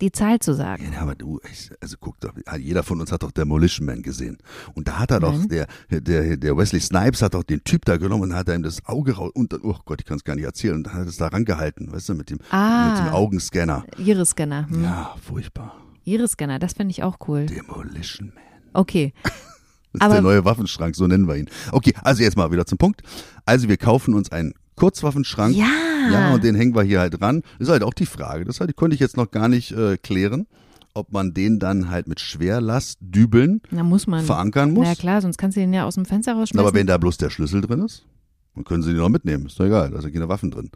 die 0.01 0.11
Zahl 0.13 0.39
zu 0.39 0.53
sagen. 0.55 0.91
Ja, 0.93 1.01
aber 1.01 1.13
du, 1.15 1.39
also 1.81 1.97
guck 1.99 2.19
doch, 2.21 2.31
jeder 2.57 2.83
von 2.83 3.01
uns 3.01 3.11
hat 3.11 3.21
doch 3.23 3.31
Demolition 3.31 3.85
Man 3.85 4.01
gesehen. 4.01 4.37
Und 4.73 4.87
da 4.87 4.97
hat 4.99 5.11
er 5.11 5.19
doch, 5.19 5.33
Nein. 5.37 5.49
der, 5.49 5.67
der, 6.01 6.37
der 6.37 6.57
Wesley 6.57 6.79
Snipes 6.79 7.21
hat 7.21 7.33
doch 7.33 7.43
den 7.43 7.63
Typ 7.65 7.83
da 7.85 7.97
genommen 7.97 8.23
und 8.23 8.33
hat 8.35 8.47
ihm 8.47 8.63
das 8.63 8.85
Auge 8.85 9.17
raus, 9.17 9.31
und 9.33 9.51
dann, 9.51 9.59
oh 9.63 9.75
Gott, 9.85 9.99
ich 9.99 10.05
kann 10.07 10.15
es 10.17 10.23
gar 10.23 10.35
nicht 10.35 10.45
erzählen, 10.45 10.75
und 10.75 10.83
dann 10.85 10.93
hat 10.93 11.01
er 11.01 11.07
es 11.07 11.17
da 11.17 11.27
rangehalten, 11.27 11.91
weißt 11.91 12.09
du, 12.09 12.13
mit 12.15 12.29
dem, 12.29 12.37
mit 12.37 12.45
dem 12.47 12.53
Ah, 12.57 13.11
Augenscanner. 13.11 13.83
Iris-Scanner. 13.97 14.69
Hm. 14.69 14.83
Ja, 14.83 15.15
furchtbar. 15.21 15.75
Iris-Scanner, 16.05 16.59
das 16.59 16.73
finde 16.73 16.91
ich 16.91 17.03
auch 17.03 17.17
cool. 17.27 17.45
Demolition 17.45 18.27
Man. 18.33 18.43
Okay. 18.73 19.13
Das 19.91 20.01
ist 20.01 20.05
Aber- 20.05 20.13
der 20.13 20.21
neue 20.21 20.45
Waffenschrank, 20.45 20.95
so 20.95 21.07
nennen 21.07 21.27
wir 21.27 21.35
ihn. 21.35 21.49
Okay, 21.71 21.95
also 22.03 22.21
jetzt 22.21 22.37
mal 22.37 22.51
wieder 22.51 22.63
zum 22.67 22.77
Punkt. 22.77 23.01
Also 23.47 23.67
wir 23.69 23.77
kaufen 23.77 24.13
uns 24.13 24.31
einen 24.31 24.53
Kurzwaffenschrank. 24.79 25.55
Ja. 25.55 25.67
Ja, 26.11 26.33
und 26.33 26.43
den 26.43 26.55
hängen 26.55 26.73
wir 26.73 26.83
hier 26.83 27.01
halt 27.01 27.19
dran. 27.19 27.43
Ist 27.59 27.69
halt 27.69 27.83
auch 27.83 27.93
die 27.93 28.05
Frage. 28.05 28.45
Das 28.45 28.59
halt, 28.59 28.69
die 28.69 28.73
konnte 28.73 28.93
ich 28.93 28.99
jetzt 28.99 29.17
noch 29.17 29.31
gar 29.31 29.49
nicht 29.49 29.71
äh, 29.71 29.97
klären, 29.97 30.47
ob 30.93 31.11
man 31.11 31.33
den 31.33 31.59
dann 31.59 31.89
halt 31.89 32.07
mit 32.07 32.19
Schwerlastdübeln 32.19 33.61
muss 33.71 34.07
man. 34.07 34.23
verankern 34.23 34.71
muss. 34.71 34.87
Na 34.87 34.95
klar, 34.95 35.21
sonst 35.21 35.37
kannst 35.37 35.57
du 35.57 35.61
den 35.61 35.73
ja 35.73 35.85
aus 35.85 35.95
dem 35.95 36.05
Fenster 36.05 36.33
rausschmeißen. 36.33 36.59
Aber 36.59 36.73
wenn 36.73 36.87
da 36.87 36.97
bloß 36.97 37.17
der 37.17 37.29
Schlüssel 37.29 37.61
drin 37.61 37.81
ist, 37.81 38.05
dann 38.55 38.63
können 38.63 38.81
sie 38.81 38.91
den 38.91 38.99
noch 38.99 39.09
mitnehmen. 39.09 39.45
Ist 39.45 39.59
doch 39.59 39.65
egal, 39.65 39.91
da 39.91 40.01
sind 40.01 40.13
keine 40.13 40.29
Waffen 40.29 40.51
drin. 40.51 40.71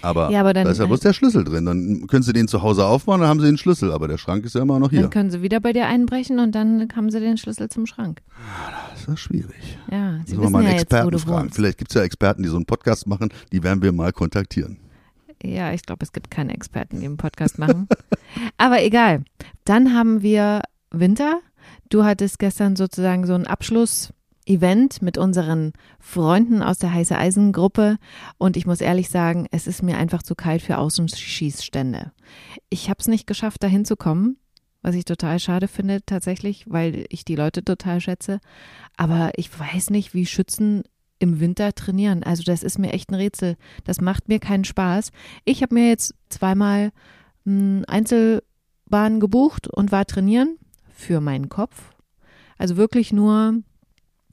Aber, 0.00 0.30
Ja, 0.30 0.40
aber 0.40 0.52
dann- 0.52 0.64
da 0.64 0.70
ist 0.70 0.78
ja 0.78 0.86
bloß 0.86 1.00
der 1.00 1.12
Schlüssel 1.12 1.44
drin. 1.44 1.64
Dann 1.66 2.06
können 2.08 2.22
sie 2.22 2.32
den 2.32 2.48
zu 2.48 2.62
Hause 2.62 2.86
aufmachen, 2.86 3.20
dann 3.20 3.30
haben 3.30 3.40
sie 3.40 3.46
den 3.46 3.58
Schlüssel. 3.58 3.92
Aber 3.92 4.08
der 4.08 4.18
Schrank 4.18 4.44
ist 4.44 4.54
ja 4.54 4.62
immer 4.62 4.78
noch 4.78 4.90
hier. 4.90 5.02
Dann 5.02 5.10
können 5.10 5.30
sie 5.30 5.42
wieder 5.42 5.60
bei 5.60 5.72
dir 5.72 5.86
einbrechen 5.86 6.38
und 6.40 6.54
dann 6.54 6.88
haben 6.96 7.10
sie 7.10 7.20
den 7.20 7.36
Schlüssel 7.36 7.68
zum 7.68 7.86
Schrank. 7.86 8.20
Das 8.92 9.06
ist 9.06 9.20
schwierig. 9.20 9.78
Ja, 9.90 10.14
sie 10.24 10.36
Müssen 10.36 10.42
wir 10.42 10.50
mal 10.50 10.58
einen 10.58 10.66
ja 10.68 10.72
jetzt, 10.74 10.82
Experten 10.84 11.10
du 11.10 11.18
fragen. 11.18 11.50
Vielleicht 11.50 11.78
gibt 11.78 11.90
es 11.90 11.94
ja 11.94 12.02
Experten, 12.02 12.42
die 12.42 12.48
so 12.48 12.56
einen 12.56 12.66
Podcast 12.66 13.06
machen, 13.06 13.28
die 13.52 13.62
werden 13.62 13.82
wir 13.82 13.92
mal 13.92 14.12
kontaktieren. 14.12 14.78
Ja, 15.44 15.72
ich 15.72 15.82
glaube, 15.82 16.04
es 16.04 16.12
gibt 16.12 16.30
keine 16.30 16.54
Experten, 16.54 17.00
die 17.00 17.06
einen 17.06 17.16
Podcast 17.16 17.58
machen. 17.58 17.88
Aber 18.58 18.82
egal. 18.82 19.24
Dann 19.64 19.92
haben 19.94 20.22
wir 20.22 20.62
Winter. 20.92 21.40
Du 21.90 22.04
hattest 22.04 22.38
gestern 22.38 22.76
sozusagen 22.76 23.26
so 23.26 23.34
einen 23.34 23.46
Abschluss 23.46 24.12
Event 24.46 25.02
mit 25.02 25.18
unseren 25.18 25.72
Freunden 26.00 26.62
aus 26.62 26.78
der 26.78 26.92
Heiße 26.92 27.16
Eisen 27.16 27.52
Gruppe 27.52 27.98
und 28.38 28.56
ich 28.56 28.66
muss 28.66 28.80
ehrlich 28.80 29.08
sagen, 29.08 29.46
es 29.50 29.66
ist 29.66 29.82
mir 29.82 29.98
einfach 29.98 30.22
zu 30.22 30.34
kalt 30.34 30.62
für 30.62 30.78
Außenschießstände. 30.78 32.12
Ich 32.68 32.88
habe 32.88 32.98
es 33.00 33.08
nicht 33.08 33.26
geschafft, 33.26 33.62
da 33.62 33.68
hinzukommen, 33.68 34.38
was 34.82 34.94
ich 34.94 35.04
total 35.04 35.38
schade 35.38 35.68
finde 35.68 36.00
tatsächlich, 36.04 36.64
weil 36.68 37.06
ich 37.08 37.24
die 37.24 37.36
Leute 37.36 37.64
total 37.64 38.00
schätze. 38.00 38.40
Aber 38.96 39.30
ich 39.36 39.58
weiß 39.58 39.90
nicht, 39.90 40.12
wie 40.12 40.26
Schützen 40.26 40.82
im 41.20 41.38
Winter 41.38 41.72
trainieren. 41.72 42.24
Also 42.24 42.42
das 42.42 42.64
ist 42.64 42.78
mir 42.78 42.92
echt 42.92 43.10
ein 43.10 43.14
Rätsel. 43.14 43.56
Das 43.84 44.00
macht 44.00 44.28
mir 44.28 44.40
keinen 44.40 44.64
Spaß. 44.64 45.12
Ich 45.44 45.62
habe 45.62 45.74
mir 45.74 45.88
jetzt 45.88 46.14
zweimal 46.28 46.90
hm, 47.44 47.84
Einzelbahn 47.86 49.20
gebucht 49.20 49.68
und 49.68 49.92
war 49.92 50.04
trainieren 50.04 50.58
für 50.92 51.20
meinen 51.20 51.48
Kopf. 51.48 51.92
Also 52.58 52.76
wirklich 52.76 53.12
nur 53.12 53.62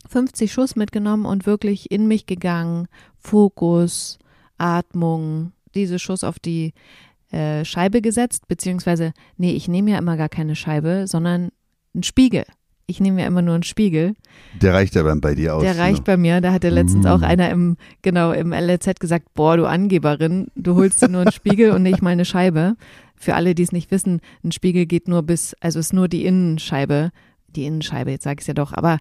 50 0.07 0.51
Schuss 0.51 0.75
mitgenommen 0.75 1.25
und 1.25 1.45
wirklich 1.45 1.91
in 1.91 2.07
mich 2.07 2.25
gegangen. 2.25 2.87
Fokus, 3.17 4.17
Atmung, 4.57 5.51
diese 5.75 5.99
Schuss 5.99 6.23
auf 6.23 6.39
die 6.39 6.73
äh, 7.31 7.63
Scheibe 7.65 8.01
gesetzt, 8.01 8.47
beziehungsweise, 8.47 9.13
nee, 9.37 9.51
ich 9.51 9.67
nehme 9.67 9.91
ja 9.91 9.97
immer 9.97 10.17
gar 10.17 10.29
keine 10.29 10.55
Scheibe, 10.55 11.05
sondern 11.07 11.49
einen 11.93 12.03
Spiegel. 12.03 12.45
Ich 12.87 12.99
nehme 12.99 13.21
ja 13.21 13.27
immer 13.27 13.43
nur 13.43 13.53
einen 13.53 13.63
Spiegel. 13.63 14.15
Der 14.59 14.73
reicht 14.73 14.95
ja 14.95 15.03
dann 15.03 15.21
bei 15.21 15.35
dir 15.35 15.55
aus. 15.55 15.61
Der 15.61 15.77
reicht 15.77 15.99
ne? 15.99 16.03
bei 16.05 16.17
mir. 16.17 16.41
Da 16.41 16.51
hatte 16.51 16.69
letztens 16.69 17.05
mm. 17.05 17.07
auch 17.07 17.21
einer 17.21 17.51
im, 17.51 17.77
genau, 18.01 18.31
im 18.31 18.51
LZ 18.51 18.99
gesagt, 18.99 19.27
boah, 19.35 19.57
du 19.57 19.67
Angeberin, 19.67 20.47
du 20.55 20.73
holst 20.73 21.03
dir 21.03 21.07
nur 21.07 21.21
einen 21.21 21.31
Spiegel 21.31 21.71
und 21.71 21.83
nicht 21.83 22.01
mal 22.01 22.09
eine 22.09 22.25
Scheibe. 22.25 22.75
Für 23.15 23.35
alle, 23.35 23.53
die 23.53 23.61
es 23.61 23.71
nicht 23.71 23.91
wissen, 23.91 24.21
ein 24.43 24.51
Spiegel 24.51 24.87
geht 24.87 25.07
nur 25.07 25.21
bis, 25.21 25.55
also 25.59 25.77
ist 25.77 25.93
nur 25.93 26.07
die 26.07 26.25
Innenscheibe 26.25 27.11
die 27.55 27.65
Innenscheibe, 27.65 28.11
jetzt 28.11 28.23
sage 28.23 28.35
ich 28.39 28.41
es 28.41 28.47
ja 28.47 28.53
doch, 28.53 28.73
aber 28.73 28.97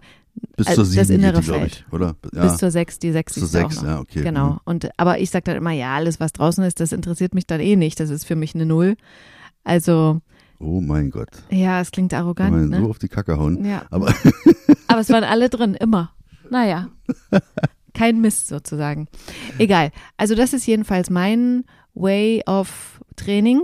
bis 0.57 0.67
zur 0.75 0.85
7 0.85 1.23
das 1.23 1.47
Feld. 1.47 1.85
Ich, 1.87 1.93
oder? 1.93 2.17
Ja. 2.35 2.43
Bis 2.43 2.57
zur 2.59 2.71
6, 2.71 2.99
die 2.99 3.13
6 3.13 3.37
ist 3.37 3.41
zur 3.41 3.49
6, 3.49 3.83
ja, 3.83 4.01
okay. 4.01 4.23
Genau. 4.23 4.51
Mhm. 4.53 4.61
Und, 4.65 4.91
aber 4.97 5.19
ich 5.19 5.31
sage 5.31 5.45
dann 5.45 5.57
immer, 5.57 5.73
ja, 5.73 5.95
alles, 5.95 6.21
was 6.21 6.33
draußen 6.33 6.65
ist, 6.65 6.81
das 6.81 6.93
interessiert 6.93 7.35
mich 7.35 7.47
dann 7.47 7.61
eh 7.61 7.77
nicht. 7.77 8.01
Das 8.01 8.11
ist 8.11 8.25
für 8.25 8.37
mich 8.37 8.55
eine 8.55 8.67
Null. 8.67 8.97
Also. 9.65 10.21
Oh 10.59 10.81
mein 10.81 11.11
Gott. 11.11 11.29
Ja, 11.51 11.81
es 11.81 11.91
klingt 11.91 12.13
arrogant. 12.15 12.51
Kann 12.51 12.69
man 12.69 12.81
ne? 12.81 12.81
so 12.81 12.91
auf 12.91 12.99
die 12.99 13.09
Kacke 13.09 13.39
hauen. 13.39 13.65
Ja. 13.65 13.83
Aber, 13.91 14.13
aber 14.89 15.01
es 15.01 15.09
waren 15.11 15.25
alle 15.25 15.49
drin, 15.49 15.75
immer. 15.75 16.13
Naja. 16.51 16.89
Kein 17.95 18.21
Mist 18.21 18.49
sozusagen. 18.49 19.09
Egal. 19.59 19.93
Also, 20.17 20.35
das 20.35 20.53
ist 20.53 20.67
jedenfalls 20.67 21.11
mein 21.11 21.65
Way 21.95 22.43
of 22.47 23.01
Training 23.17 23.61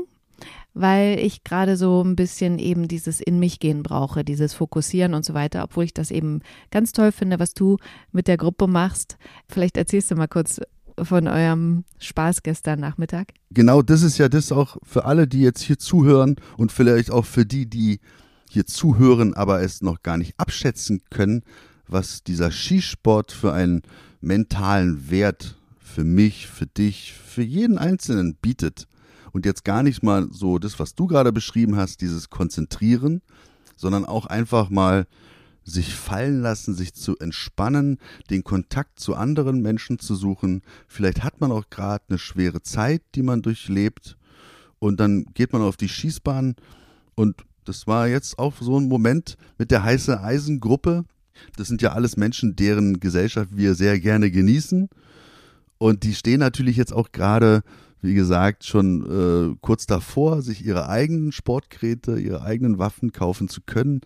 weil 0.74 1.18
ich 1.20 1.44
gerade 1.44 1.76
so 1.76 2.02
ein 2.02 2.16
bisschen 2.16 2.58
eben 2.58 2.88
dieses 2.88 3.20
in 3.20 3.38
mich 3.38 3.60
gehen 3.60 3.82
brauche, 3.82 4.24
dieses 4.24 4.54
Fokussieren 4.54 5.14
und 5.14 5.24
so 5.24 5.32
weiter, 5.32 5.62
obwohl 5.62 5.84
ich 5.84 5.94
das 5.94 6.10
eben 6.10 6.40
ganz 6.70 6.92
toll 6.92 7.12
finde, 7.12 7.38
was 7.38 7.54
du 7.54 7.78
mit 8.12 8.26
der 8.26 8.36
Gruppe 8.36 8.66
machst. 8.66 9.16
Vielleicht 9.48 9.76
erzählst 9.76 10.10
du 10.10 10.16
mal 10.16 10.26
kurz 10.26 10.60
von 11.00 11.28
eurem 11.28 11.84
Spaß 11.98 12.42
gestern 12.42 12.80
Nachmittag. 12.80 13.32
Genau, 13.50 13.82
das 13.82 14.02
ist 14.02 14.18
ja 14.18 14.28
das 14.28 14.52
auch 14.52 14.76
für 14.82 15.04
alle, 15.04 15.26
die 15.26 15.40
jetzt 15.40 15.62
hier 15.62 15.78
zuhören 15.78 16.36
und 16.56 16.72
vielleicht 16.72 17.10
auch 17.10 17.24
für 17.24 17.46
die, 17.46 17.66
die 17.66 18.00
hier 18.50 18.66
zuhören, 18.66 19.34
aber 19.34 19.62
es 19.62 19.82
noch 19.82 20.02
gar 20.02 20.16
nicht 20.16 20.34
abschätzen 20.38 21.02
können, 21.10 21.42
was 21.88 22.22
dieser 22.22 22.50
Skisport 22.50 23.32
für 23.32 23.52
einen 23.52 23.82
mentalen 24.20 25.10
Wert 25.10 25.56
für 25.78 26.04
mich, 26.04 26.48
für 26.48 26.66
dich, 26.66 27.12
für 27.12 27.42
jeden 27.42 27.78
Einzelnen 27.78 28.34
bietet. 28.34 28.86
Und 29.34 29.44
jetzt 29.44 29.64
gar 29.64 29.82
nicht 29.82 30.04
mal 30.04 30.28
so 30.30 30.60
das, 30.60 30.78
was 30.78 30.94
du 30.94 31.08
gerade 31.08 31.32
beschrieben 31.32 31.74
hast, 31.76 32.00
dieses 32.00 32.30
Konzentrieren, 32.30 33.20
sondern 33.74 34.04
auch 34.04 34.26
einfach 34.26 34.70
mal 34.70 35.08
sich 35.64 35.92
fallen 35.92 36.40
lassen, 36.40 36.72
sich 36.72 36.94
zu 36.94 37.18
entspannen, 37.18 37.98
den 38.30 38.44
Kontakt 38.44 39.00
zu 39.00 39.16
anderen 39.16 39.60
Menschen 39.60 39.98
zu 39.98 40.14
suchen. 40.14 40.62
Vielleicht 40.86 41.24
hat 41.24 41.40
man 41.40 41.50
auch 41.50 41.68
gerade 41.68 42.04
eine 42.08 42.18
schwere 42.18 42.62
Zeit, 42.62 43.02
die 43.16 43.22
man 43.22 43.42
durchlebt 43.42 44.16
und 44.78 45.00
dann 45.00 45.24
geht 45.34 45.52
man 45.52 45.62
auf 45.62 45.76
die 45.76 45.88
Schießbahn 45.88 46.54
und 47.16 47.44
das 47.64 47.88
war 47.88 48.06
jetzt 48.06 48.38
auch 48.38 48.54
so 48.60 48.78
ein 48.78 48.86
Moment 48.86 49.36
mit 49.58 49.72
der 49.72 49.82
heiße 49.82 50.22
Eisengruppe. 50.22 51.06
Das 51.56 51.66
sind 51.66 51.82
ja 51.82 51.92
alles 51.92 52.16
Menschen, 52.16 52.54
deren 52.54 53.00
Gesellschaft 53.00 53.56
wir 53.56 53.74
sehr 53.74 53.98
gerne 53.98 54.30
genießen. 54.30 54.88
Und 55.78 56.02
die 56.04 56.14
stehen 56.14 56.40
natürlich 56.40 56.76
jetzt 56.76 56.92
auch 56.92 57.10
gerade 57.10 57.62
wie 58.04 58.14
gesagt, 58.14 58.64
schon 58.64 59.52
äh, 59.52 59.56
kurz 59.60 59.86
davor, 59.86 60.42
sich 60.42 60.64
ihre 60.64 60.88
eigenen 60.88 61.32
Sportgeräte, 61.32 62.18
ihre 62.18 62.42
eigenen 62.42 62.78
Waffen 62.78 63.12
kaufen 63.12 63.48
zu 63.48 63.60
können. 63.62 64.02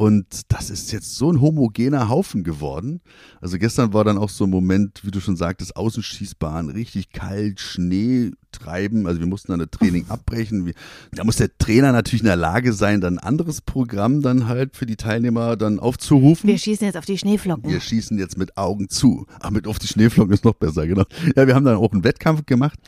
Und 0.00 0.50
das 0.50 0.70
ist 0.70 0.92
jetzt 0.92 1.16
so 1.16 1.30
ein 1.30 1.42
homogener 1.42 2.08
Haufen 2.08 2.42
geworden. 2.42 3.02
Also 3.42 3.58
gestern 3.58 3.92
war 3.92 4.02
dann 4.02 4.16
auch 4.16 4.30
so 4.30 4.44
ein 4.44 4.50
Moment, 4.50 5.04
wie 5.04 5.10
du 5.10 5.20
schon 5.20 5.36
sagtest, 5.36 5.76
Außenschießbahn, 5.76 6.70
richtig 6.70 7.12
kalt, 7.12 7.60
Schnee 7.60 8.30
treiben. 8.50 9.06
Also 9.06 9.20
wir 9.20 9.26
mussten 9.26 9.52
dann 9.52 9.58
das 9.58 9.68
Training 9.70 10.06
abbrechen. 10.08 10.72
Da 11.12 11.22
muss 11.22 11.36
der 11.36 11.54
Trainer 11.58 11.92
natürlich 11.92 12.22
in 12.22 12.28
der 12.28 12.36
Lage 12.36 12.72
sein, 12.72 13.02
dann 13.02 13.18
ein 13.18 13.24
anderes 13.24 13.60
Programm 13.60 14.22
dann 14.22 14.48
halt 14.48 14.74
für 14.74 14.86
die 14.86 14.96
Teilnehmer 14.96 15.58
dann 15.58 15.78
aufzurufen. 15.78 16.48
Wir 16.48 16.56
schießen 16.56 16.86
jetzt 16.86 16.96
auf 16.96 17.04
die 17.04 17.18
Schneeflocken. 17.18 17.70
Wir 17.70 17.80
schießen 17.80 18.18
jetzt 18.18 18.38
mit 18.38 18.56
Augen 18.56 18.88
zu. 18.88 19.26
Ach, 19.40 19.50
mit 19.50 19.66
auf 19.66 19.78
die 19.78 19.88
Schneeflocken 19.88 20.32
ist 20.32 20.46
noch 20.46 20.54
besser, 20.54 20.86
genau. 20.86 21.04
Ja, 21.36 21.46
wir 21.46 21.54
haben 21.54 21.66
dann 21.66 21.76
auch 21.76 21.92
einen 21.92 22.04
Wettkampf 22.04 22.46
gemacht. 22.46 22.78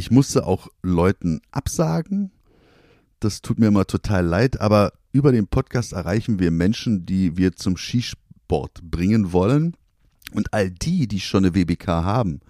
Ich 0.00 0.10
musste 0.10 0.46
auch 0.46 0.68
Leuten 0.82 1.42
absagen. 1.50 2.30
Das 3.18 3.42
tut 3.42 3.58
mir 3.58 3.66
immer 3.66 3.86
total 3.86 4.24
leid, 4.24 4.58
aber 4.58 4.94
über 5.12 5.30
den 5.30 5.46
Podcast 5.46 5.92
erreichen 5.92 6.38
wir 6.38 6.50
Menschen, 6.50 7.04
die 7.04 7.36
wir 7.36 7.54
zum 7.54 7.76
Skisport 7.76 8.80
bringen 8.82 9.34
wollen. 9.34 9.76
Und 10.32 10.54
all 10.54 10.70
die, 10.70 11.06
die 11.06 11.20
schon 11.20 11.44
eine 11.44 11.54
WBK 11.54 11.86
haben, 11.86 12.40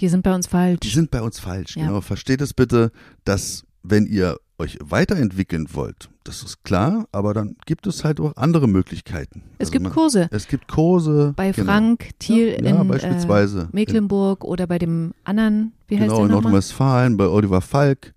die 0.00 0.08
sind 0.08 0.24
bei 0.24 0.34
uns 0.34 0.48
falsch. 0.48 0.80
Die 0.80 0.88
sind 0.88 1.12
bei 1.12 1.22
uns 1.22 1.38
falsch, 1.38 1.76
ja. 1.76 1.86
genau. 1.86 2.00
Versteht 2.00 2.40
es 2.40 2.52
bitte, 2.52 2.90
dass 3.22 3.64
wenn 3.84 4.04
ihr 4.04 4.36
euch 4.58 4.78
weiterentwickeln 4.82 5.68
wollt, 5.72 6.10
das 6.24 6.42
ist 6.42 6.64
klar, 6.64 7.06
aber 7.12 7.32
dann 7.32 7.56
gibt 7.64 7.86
es 7.86 8.04
halt 8.04 8.20
auch 8.20 8.36
andere 8.36 8.68
Möglichkeiten. 8.68 9.42
Es 9.54 9.60
also 9.60 9.72
gibt 9.72 9.82
man, 9.84 9.92
Kurse. 9.92 10.28
Es 10.30 10.48
gibt 10.48 10.68
Kurse. 10.68 11.32
Bei 11.36 11.52
genau. 11.52 11.66
Frank 11.66 12.10
Thiel 12.18 12.56
ja, 12.60 12.70
ja, 12.70 12.80
in 12.80 12.88
beispielsweise. 12.88 13.62
Äh, 13.72 13.76
Mecklenburg 13.76 14.44
in, 14.44 14.50
oder 14.50 14.66
bei 14.66 14.78
dem 14.78 15.14
anderen, 15.24 15.72
wie 15.86 15.96
heißt 15.96 16.08
genau, 16.08 16.16
der 16.16 16.26
in 16.26 16.32
Nordrhein-Westfalen, 16.32 17.16
bei 17.16 17.26
Oliver 17.26 17.60
Falk. 17.60 18.14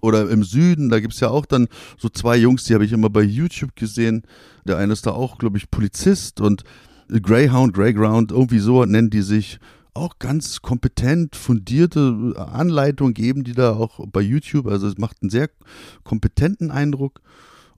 Oder 0.00 0.28
im 0.28 0.44
Süden, 0.44 0.90
da 0.90 1.00
gibt 1.00 1.14
es 1.14 1.20
ja 1.20 1.30
auch 1.30 1.46
dann 1.46 1.66
so 1.96 2.10
zwei 2.10 2.36
Jungs, 2.36 2.64
die 2.64 2.74
habe 2.74 2.84
ich 2.84 2.92
immer 2.92 3.08
bei 3.08 3.22
YouTube 3.22 3.74
gesehen. 3.74 4.22
Der 4.66 4.76
eine 4.76 4.92
ist 4.92 5.06
da 5.06 5.12
auch, 5.12 5.38
glaube 5.38 5.56
ich, 5.56 5.70
Polizist 5.70 6.42
und 6.42 6.62
Greyhound, 7.08 7.72
Greyground, 7.72 8.30
irgendwie 8.30 8.58
so 8.58 8.84
nennen 8.84 9.08
die 9.08 9.22
sich 9.22 9.58
auch 9.94 10.18
ganz 10.18 10.60
kompetent, 10.60 11.36
fundierte 11.36 12.34
Anleitung 12.36 13.14
geben 13.14 13.44
die 13.44 13.52
da 13.52 13.74
auch 13.74 14.06
bei 14.08 14.20
YouTube. 14.20 14.66
Also 14.66 14.88
es 14.88 14.98
macht 14.98 15.22
einen 15.22 15.30
sehr 15.30 15.48
kompetenten 16.02 16.70
Eindruck. 16.70 17.20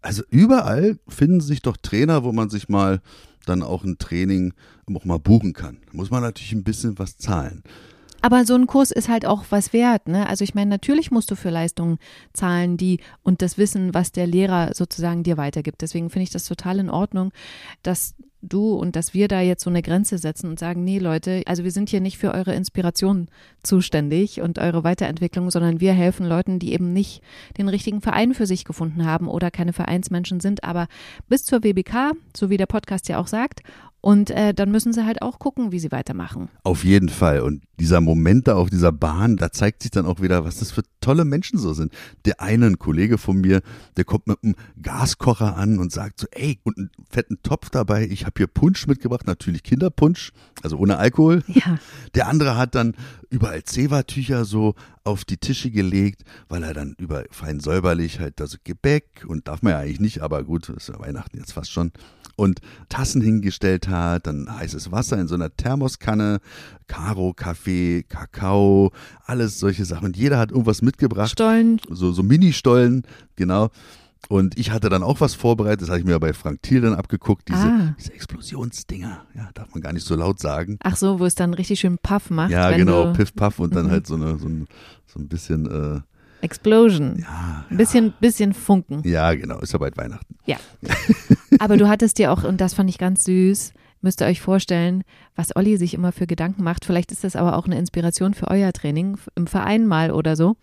Also 0.00 0.22
überall 0.30 0.98
finden 1.08 1.40
sich 1.40 1.62
doch 1.62 1.76
Trainer, 1.76 2.24
wo 2.24 2.32
man 2.32 2.50
sich 2.50 2.68
mal 2.68 3.00
dann 3.44 3.62
auch 3.62 3.84
ein 3.84 3.98
Training 3.98 4.54
auch 4.92 5.04
mal 5.04 5.18
buchen 5.18 5.52
kann. 5.52 5.78
Da 5.86 5.92
muss 5.92 6.10
man 6.10 6.22
natürlich 6.22 6.52
ein 6.52 6.64
bisschen 6.64 6.98
was 6.98 7.18
zahlen. 7.18 7.62
Aber 8.22 8.44
so 8.44 8.54
ein 8.54 8.66
Kurs 8.66 8.90
ist 8.90 9.08
halt 9.08 9.26
auch 9.26 9.44
was 9.50 9.72
wert, 9.72 10.08
ne? 10.08 10.28
Also 10.28 10.42
ich 10.42 10.54
meine, 10.54 10.70
natürlich 10.70 11.10
musst 11.10 11.30
du 11.30 11.36
für 11.36 11.50
Leistungen 11.50 11.98
zahlen, 12.32 12.76
die 12.76 13.00
und 13.22 13.42
das 13.42 13.58
Wissen, 13.58 13.94
was 13.94 14.12
der 14.12 14.26
Lehrer 14.26 14.70
sozusagen 14.74 15.22
dir 15.22 15.36
weitergibt. 15.36 15.82
Deswegen 15.82 16.10
finde 16.10 16.24
ich 16.24 16.30
das 16.30 16.46
total 16.46 16.78
in 16.78 16.90
Ordnung, 16.90 17.32
dass 17.82 18.14
du 18.42 18.74
und 18.74 18.96
dass 18.96 19.14
wir 19.14 19.28
da 19.28 19.40
jetzt 19.40 19.64
so 19.64 19.70
eine 19.70 19.82
Grenze 19.82 20.18
setzen 20.18 20.48
und 20.48 20.58
sagen, 20.58 20.84
nee 20.84 20.98
Leute, 20.98 21.42
also 21.46 21.64
wir 21.64 21.70
sind 21.70 21.88
hier 21.88 22.00
nicht 22.00 22.18
für 22.18 22.32
eure 22.32 22.54
Inspiration 22.54 23.28
zuständig 23.62 24.40
und 24.40 24.58
eure 24.58 24.84
Weiterentwicklung, 24.84 25.50
sondern 25.50 25.80
wir 25.80 25.92
helfen 25.92 26.26
Leuten, 26.26 26.58
die 26.58 26.72
eben 26.72 26.92
nicht 26.92 27.22
den 27.58 27.68
richtigen 27.68 28.00
Verein 28.00 28.34
für 28.34 28.46
sich 28.46 28.64
gefunden 28.64 29.04
haben 29.04 29.28
oder 29.28 29.50
keine 29.50 29.72
Vereinsmenschen 29.72 30.40
sind, 30.40 30.64
aber 30.64 30.86
bis 31.28 31.44
zur 31.44 31.62
WBK, 31.62 32.12
so 32.36 32.50
wie 32.50 32.56
der 32.56 32.66
Podcast 32.66 33.08
ja 33.08 33.18
auch 33.18 33.26
sagt, 33.26 33.62
und 34.06 34.30
äh, 34.30 34.54
dann 34.54 34.70
müssen 34.70 34.92
sie 34.92 35.04
halt 35.04 35.20
auch 35.20 35.40
gucken, 35.40 35.72
wie 35.72 35.80
sie 35.80 35.90
weitermachen. 35.90 36.48
Auf 36.62 36.84
jeden 36.84 37.08
Fall. 37.08 37.40
Und 37.40 37.64
dieser 37.80 38.00
Moment 38.00 38.46
da 38.46 38.54
auf 38.54 38.70
dieser 38.70 38.92
Bahn, 38.92 39.36
da 39.36 39.50
zeigt 39.50 39.82
sich 39.82 39.90
dann 39.90 40.06
auch 40.06 40.20
wieder, 40.20 40.44
was 40.44 40.60
das 40.60 40.70
für 40.70 40.84
tolle 41.06 41.24
Menschen 41.24 41.56
so 41.60 41.72
sind. 41.72 41.92
Der 42.24 42.40
eine, 42.40 42.66
ein 42.66 42.78
Kollege 42.80 43.16
von 43.16 43.40
mir, 43.40 43.62
der 43.96 44.04
kommt 44.04 44.26
mit 44.26 44.42
einem 44.42 44.56
Gaskocher 44.82 45.56
an 45.56 45.78
und 45.78 45.92
sagt 45.92 46.18
so, 46.18 46.26
ey, 46.32 46.58
und 46.64 46.76
einen 46.76 46.90
fetten 47.08 47.38
Topf 47.44 47.70
dabei. 47.70 48.08
Ich 48.08 48.26
habe 48.26 48.34
hier 48.38 48.48
Punsch 48.48 48.88
mitgebracht, 48.88 49.24
natürlich 49.24 49.62
Kinderpunsch, 49.62 50.32
also 50.64 50.76
ohne 50.78 50.98
Alkohol. 50.98 51.44
Ja. 51.46 51.78
Der 52.16 52.26
andere 52.26 52.56
hat 52.56 52.74
dann 52.74 52.94
überall 53.30 53.62
Zewa-Tücher 53.62 54.44
so 54.44 54.74
auf 55.04 55.24
die 55.24 55.36
Tische 55.36 55.70
gelegt, 55.70 56.24
weil 56.48 56.64
er 56.64 56.74
dann 56.74 56.96
über 56.98 57.22
fein 57.30 57.60
säuberlich 57.60 58.18
halt 58.18 58.40
das 58.40 58.58
Gebäck 58.64 59.24
und 59.28 59.46
darf 59.46 59.62
man 59.62 59.74
ja 59.74 59.78
eigentlich 59.78 60.00
nicht, 60.00 60.22
aber 60.22 60.42
gut, 60.42 60.68
ist 60.70 60.88
ja 60.88 60.98
Weihnachten 60.98 61.38
jetzt 61.38 61.52
fast 61.52 61.70
schon 61.70 61.92
und 62.36 62.60
Tassen 62.88 63.22
hingestellt 63.22 63.88
hat, 63.88 64.26
dann 64.26 64.46
heißes 64.54 64.92
Wasser 64.92 65.18
in 65.18 65.26
so 65.26 65.34
einer 65.34 65.54
Thermoskanne, 65.56 66.40
Karo, 66.86 67.32
Kaffee, 67.32 68.04
Kakao, 68.08 68.92
alles 69.24 69.58
solche 69.58 69.84
Sachen. 69.84 70.06
Und 70.06 70.16
jeder 70.16 70.38
hat 70.38 70.50
irgendwas 70.50 70.82
mitgebracht. 70.96 71.30
Stollen. 71.30 71.80
So, 71.90 72.12
so 72.12 72.22
Mini-Stollen, 72.22 73.02
genau. 73.36 73.68
Und 74.28 74.58
ich 74.58 74.72
hatte 74.72 74.88
dann 74.88 75.02
auch 75.04 75.20
was 75.20 75.34
vorbereitet, 75.34 75.82
das 75.82 75.88
habe 75.90 76.00
ich 76.00 76.04
mir 76.04 76.18
bei 76.18 76.32
Frank 76.32 76.60
Thiel 76.62 76.80
dann 76.80 76.94
abgeguckt, 76.94 77.48
diese, 77.48 77.60
Ah. 77.60 77.94
diese 77.98 78.12
Explosionsdinger, 78.14 79.24
ja, 79.34 79.50
darf 79.54 79.72
man 79.72 79.82
gar 79.82 79.92
nicht 79.92 80.04
so 80.04 80.16
laut 80.16 80.40
sagen. 80.40 80.78
Ach 80.82 80.96
so, 80.96 81.20
wo 81.20 81.26
es 81.26 81.36
dann 81.36 81.54
richtig 81.54 81.78
schön 81.78 81.98
Puff 81.98 82.30
macht. 82.30 82.50
Ja, 82.50 82.72
genau, 82.76 83.12
Piff 83.12 83.34
Puff 83.34 83.60
und 83.60 83.76
dann 83.76 83.86
Mhm. 83.86 83.90
halt 83.90 84.06
so, 84.08 84.14
eine, 84.14 84.36
so, 84.38 84.48
ein, 84.48 84.66
so 85.06 85.20
ein 85.20 85.28
bisschen, 85.28 85.66
äh, 85.96 86.00
Explosion. 86.40 87.18
ja, 87.20 87.64
Ein 87.70 87.76
bisschen, 87.76 88.14
bisschen 88.20 88.52
Funken. 88.52 89.02
ja, 89.08 89.32
genau, 89.34 89.60
ist 89.60 89.72
ja 89.72 89.78
bald 89.78 89.96
Weihnachten. 89.96 90.34
Aber 91.60 91.76
du 91.76 91.88
hattest 91.88 92.18
dir 92.18 92.32
auch, 92.32 92.42
und 92.44 92.60
das 92.60 92.74
fand 92.74 92.90
ich 92.90 92.98
ganz 92.98 93.24
süß, 93.24 93.72
müsst 94.06 94.20
ihr 94.22 94.28
euch 94.28 94.40
vorstellen, 94.40 95.02
was 95.34 95.56
Olli 95.56 95.76
sich 95.78 95.92
immer 95.92 96.12
für 96.12 96.28
Gedanken 96.28 96.62
macht. 96.62 96.84
Vielleicht 96.84 97.10
ist 97.10 97.24
das 97.24 97.34
aber 97.34 97.56
auch 97.56 97.66
eine 97.66 97.76
Inspiration 97.76 98.34
für 98.34 98.46
euer 98.46 98.72
Training 98.72 99.18
im 99.34 99.48
Verein 99.48 99.84
mal 99.84 100.12
oder 100.12 100.36
so. 100.36 100.54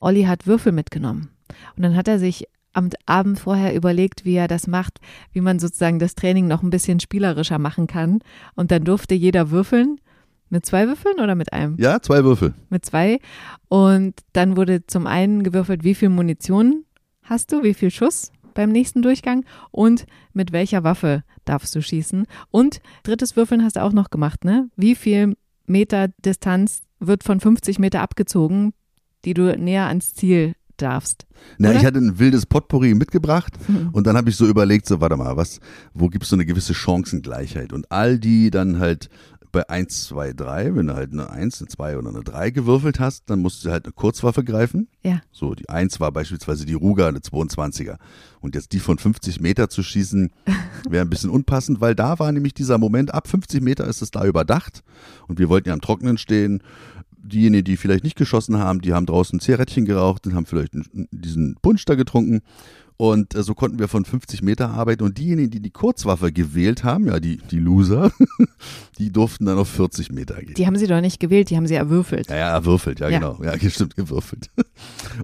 Olli 0.00 0.24
hat 0.24 0.48
Würfel 0.48 0.72
mitgenommen. 0.72 1.30
Und 1.76 1.84
dann 1.84 1.94
hat 1.94 2.08
er 2.08 2.18
sich 2.18 2.48
am 2.72 2.90
Abend 3.06 3.38
vorher 3.38 3.76
überlegt, 3.76 4.24
wie 4.24 4.34
er 4.34 4.48
das 4.48 4.66
macht, 4.66 4.98
wie 5.32 5.40
man 5.40 5.60
sozusagen 5.60 6.00
das 6.00 6.16
Training 6.16 6.48
noch 6.48 6.64
ein 6.64 6.70
bisschen 6.70 6.98
spielerischer 6.98 7.60
machen 7.60 7.86
kann. 7.86 8.18
Und 8.56 8.72
dann 8.72 8.82
durfte 8.82 9.14
jeder 9.14 9.52
würfeln. 9.52 10.00
Mit 10.48 10.66
zwei 10.66 10.88
Würfeln 10.88 11.20
oder 11.20 11.36
mit 11.36 11.52
einem? 11.52 11.76
Ja, 11.78 12.02
zwei 12.02 12.24
Würfel. 12.24 12.54
Mit 12.70 12.84
zwei. 12.84 13.20
Und 13.68 14.14
dann 14.32 14.56
wurde 14.56 14.84
zum 14.84 15.06
einen 15.06 15.44
gewürfelt, 15.44 15.84
wie 15.84 15.94
viel 15.94 16.08
Munition 16.08 16.84
hast 17.22 17.52
du, 17.52 17.62
wie 17.62 17.74
viel 17.74 17.92
Schuss 17.92 18.32
beim 18.54 18.70
nächsten 18.70 19.02
Durchgang 19.02 19.44
und 19.70 20.06
mit 20.32 20.52
welcher 20.52 20.84
Waffe 20.84 21.24
darfst 21.44 21.74
du 21.74 21.82
schießen. 21.82 22.26
Und 22.50 22.80
drittes 23.02 23.36
Würfeln 23.36 23.62
hast 23.64 23.76
du 23.76 23.82
auch 23.82 23.92
noch 23.92 24.10
gemacht, 24.10 24.44
ne? 24.44 24.68
Wie 24.76 24.94
viel 24.94 25.36
Meter 25.66 26.08
Distanz 26.24 26.82
wird 26.98 27.24
von 27.24 27.40
50 27.40 27.78
Meter 27.78 28.00
abgezogen, 28.02 28.72
die 29.24 29.34
du 29.34 29.56
näher 29.58 29.86
ans 29.86 30.14
Ziel 30.14 30.54
darfst? 30.76 31.26
Na, 31.58 31.70
Oder? 31.70 31.78
ich 31.78 31.84
hatte 31.86 31.98
ein 31.98 32.18
wildes 32.18 32.46
Potpourri 32.46 32.94
mitgebracht 32.94 33.52
Mhm. 33.68 33.90
und 33.92 34.06
dann 34.06 34.16
habe 34.16 34.30
ich 34.30 34.36
so 34.36 34.46
überlegt, 34.46 34.86
so 34.86 35.00
warte 35.00 35.16
mal, 35.16 35.36
was, 35.36 35.60
wo 35.94 36.08
gibt 36.08 36.24
es 36.24 36.30
so 36.30 36.36
eine 36.36 36.44
gewisse 36.46 36.74
Chancengleichheit? 36.74 37.72
Und 37.72 37.90
all 37.92 38.18
die 38.18 38.50
dann 38.50 38.78
halt 38.78 39.08
bei 39.52 39.68
1, 39.68 40.06
2, 40.08 40.32
3, 40.32 40.74
wenn 40.74 40.86
du 40.86 40.94
halt 40.94 41.12
eine 41.12 41.30
1, 41.30 41.60
eine 41.60 41.68
2 41.68 41.98
oder 41.98 42.08
eine 42.08 42.22
3 42.22 42.50
gewürfelt 42.50 43.00
hast, 43.00 43.28
dann 43.28 43.40
musst 43.40 43.64
du 43.64 43.70
halt 43.70 43.84
eine 43.84 43.92
Kurzwaffe 43.92 44.44
greifen. 44.44 44.88
Ja. 45.02 45.20
So, 45.32 45.54
die 45.54 45.68
1 45.68 46.00
war 46.00 46.12
beispielsweise 46.12 46.66
die 46.66 46.74
Ruger, 46.74 47.06
eine 47.08 47.18
22er. 47.18 47.96
Und 48.40 48.54
jetzt 48.54 48.72
die 48.72 48.80
von 48.80 48.98
50 48.98 49.40
Meter 49.40 49.68
zu 49.68 49.82
schießen, 49.82 50.30
wäre 50.88 51.04
ein 51.04 51.10
bisschen 51.10 51.30
unpassend, 51.30 51.80
weil 51.80 51.94
da 51.94 52.18
war 52.18 52.32
nämlich 52.32 52.54
dieser 52.54 52.78
Moment, 52.78 53.12
ab 53.14 53.28
50 53.28 53.62
Meter 53.62 53.86
ist 53.86 54.02
es 54.02 54.10
da 54.10 54.24
überdacht 54.24 54.82
und 55.28 55.38
wir 55.38 55.48
wollten 55.48 55.68
ja 55.68 55.74
am 55.74 55.80
Trockenen 55.80 56.18
stehen. 56.18 56.62
Diejenigen, 57.22 57.64
die 57.64 57.76
vielleicht 57.76 58.04
nicht 58.04 58.16
geschossen 58.16 58.58
haben, 58.58 58.80
die 58.80 58.94
haben 58.94 59.04
draußen 59.04 59.36
ein 59.36 59.40
Zigarettchen 59.40 59.84
geraucht 59.84 60.26
und 60.26 60.34
haben 60.34 60.46
vielleicht 60.46 60.72
diesen 61.10 61.56
Punsch 61.60 61.84
da 61.84 61.94
getrunken. 61.94 62.40
Und 63.00 63.34
äh, 63.34 63.42
so 63.42 63.54
konnten 63.54 63.78
wir 63.78 63.88
von 63.88 64.04
50 64.04 64.42
Meter 64.42 64.72
arbeiten. 64.72 65.02
Und 65.04 65.16
diejenigen, 65.16 65.48
die 65.48 65.60
die 65.60 65.70
Kurzwaffe 65.70 66.32
gewählt 66.32 66.84
haben, 66.84 67.06
ja, 67.06 67.18
die, 67.18 67.38
die 67.38 67.58
Loser, 67.58 68.12
die 68.98 69.10
durften 69.10 69.46
dann 69.46 69.56
auf 69.56 69.70
40 69.70 70.12
Meter 70.12 70.34
gehen. 70.42 70.52
Die 70.52 70.66
haben 70.66 70.76
sie 70.76 70.86
doch 70.86 71.00
nicht 71.00 71.18
gewählt, 71.18 71.48
die 71.48 71.56
haben 71.56 71.66
sie 71.66 71.76
erwürfelt. 71.76 72.28
Ja, 72.28 72.36
ja, 72.36 72.50
erwürfelt, 72.50 73.00
ja, 73.00 73.08
Ja. 73.08 73.18
genau. 73.18 73.42
Ja, 73.42 73.54
stimmt, 73.70 73.96
gewürfelt. 73.96 74.50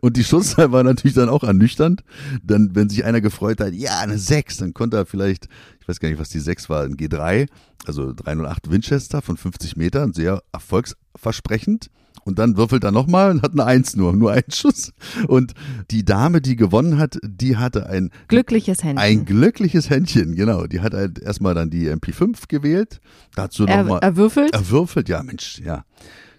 Und 0.00 0.16
die 0.16 0.24
Schusszahl 0.24 0.72
war 0.72 0.84
natürlich 0.84 1.16
dann 1.16 1.28
auch 1.28 1.44
ernüchternd. 1.44 2.02
Dann, 2.42 2.70
wenn 2.72 2.88
sich 2.88 3.04
einer 3.04 3.20
gefreut 3.20 3.60
hat, 3.60 3.74
ja, 3.74 3.98
eine 4.00 4.16
6, 4.16 4.56
dann 4.56 4.72
konnte 4.72 4.96
er 4.96 5.04
vielleicht, 5.04 5.46
ich 5.82 5.86
weiß 5.86 6.00
gar 6.00 6.08
nicht, 6.08 6.18
was 6.18 6.30
die 6.30 6.40
6 6.40 6.70
war, 6.70 6.82
ein 6.82 6.96
G3, 6.96 7.46
also 7.84 8.14
308 8.14 8.70
Winchester 8.70 9.20
von 9.20 9.36
50 9.36 9.76
Metern, 9.76 10.14
sehr 10.14 10.42
erfolgsversprechend. 10.50 11.90
Und 12.26 12.40
dann 12.40 12.56
würfelt 12.56 12.82
er 12.82 12.90
nochmal 12.90 13.30
und 13.30 13.42
hat 13.42 13.52
eine 13.52 13.64
1 13.64 13.94
nur, 13.94 14.12
nur 14.12 14.32
einen 14.32 14.50
Schuss. 14.50 14.92
Und 15.28 15.54
die 15.92 16.04
Dame, 16.04 16.40
die 16.40 16.56
gewonnen 16.56 16.98
hat, 16.98 17.18
die 17.22 17.56
hatte 17.56 17.88
ein 17.88 18.10
Glückliches 18.26 18.82
Händchen. 18.82 18.98
ein 18.98 19.24
glückliches 19.24 19.90
Händchen, 19.90 20.34
genau. 20.34 20.66
Die 20.66 20.80
hat 20.80 20.92
halt 20.92 21.20
erstmal 21.20 21.54
dann 21.54 21.70
die 21.70 21.88
MP5 21.88 22.48
gewählt. 22.48 23.00
Dazu 23.36 23.64
er, 23.64 23.84
nochmal 23.84 24.00
erwürfelt? 24.00 24.52
erwürfelt, 24.52 25.08
ja 25.08 25.22
Mensch, 25.22 25.60
ja. 25.64 25.84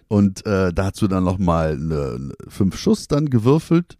Und 0.08 0.44
äh, 0.44 0.74
dazu 0.74 1.08
dann 1.08 1.24
nochmal 1.24 1.72
eine, 1.72 2.16
eine 2.16 2.32
fünf 2.48 2.76
Schuss 2.76 3.08
dann 3.08 3.30
gewürfelt. 3.30 3.96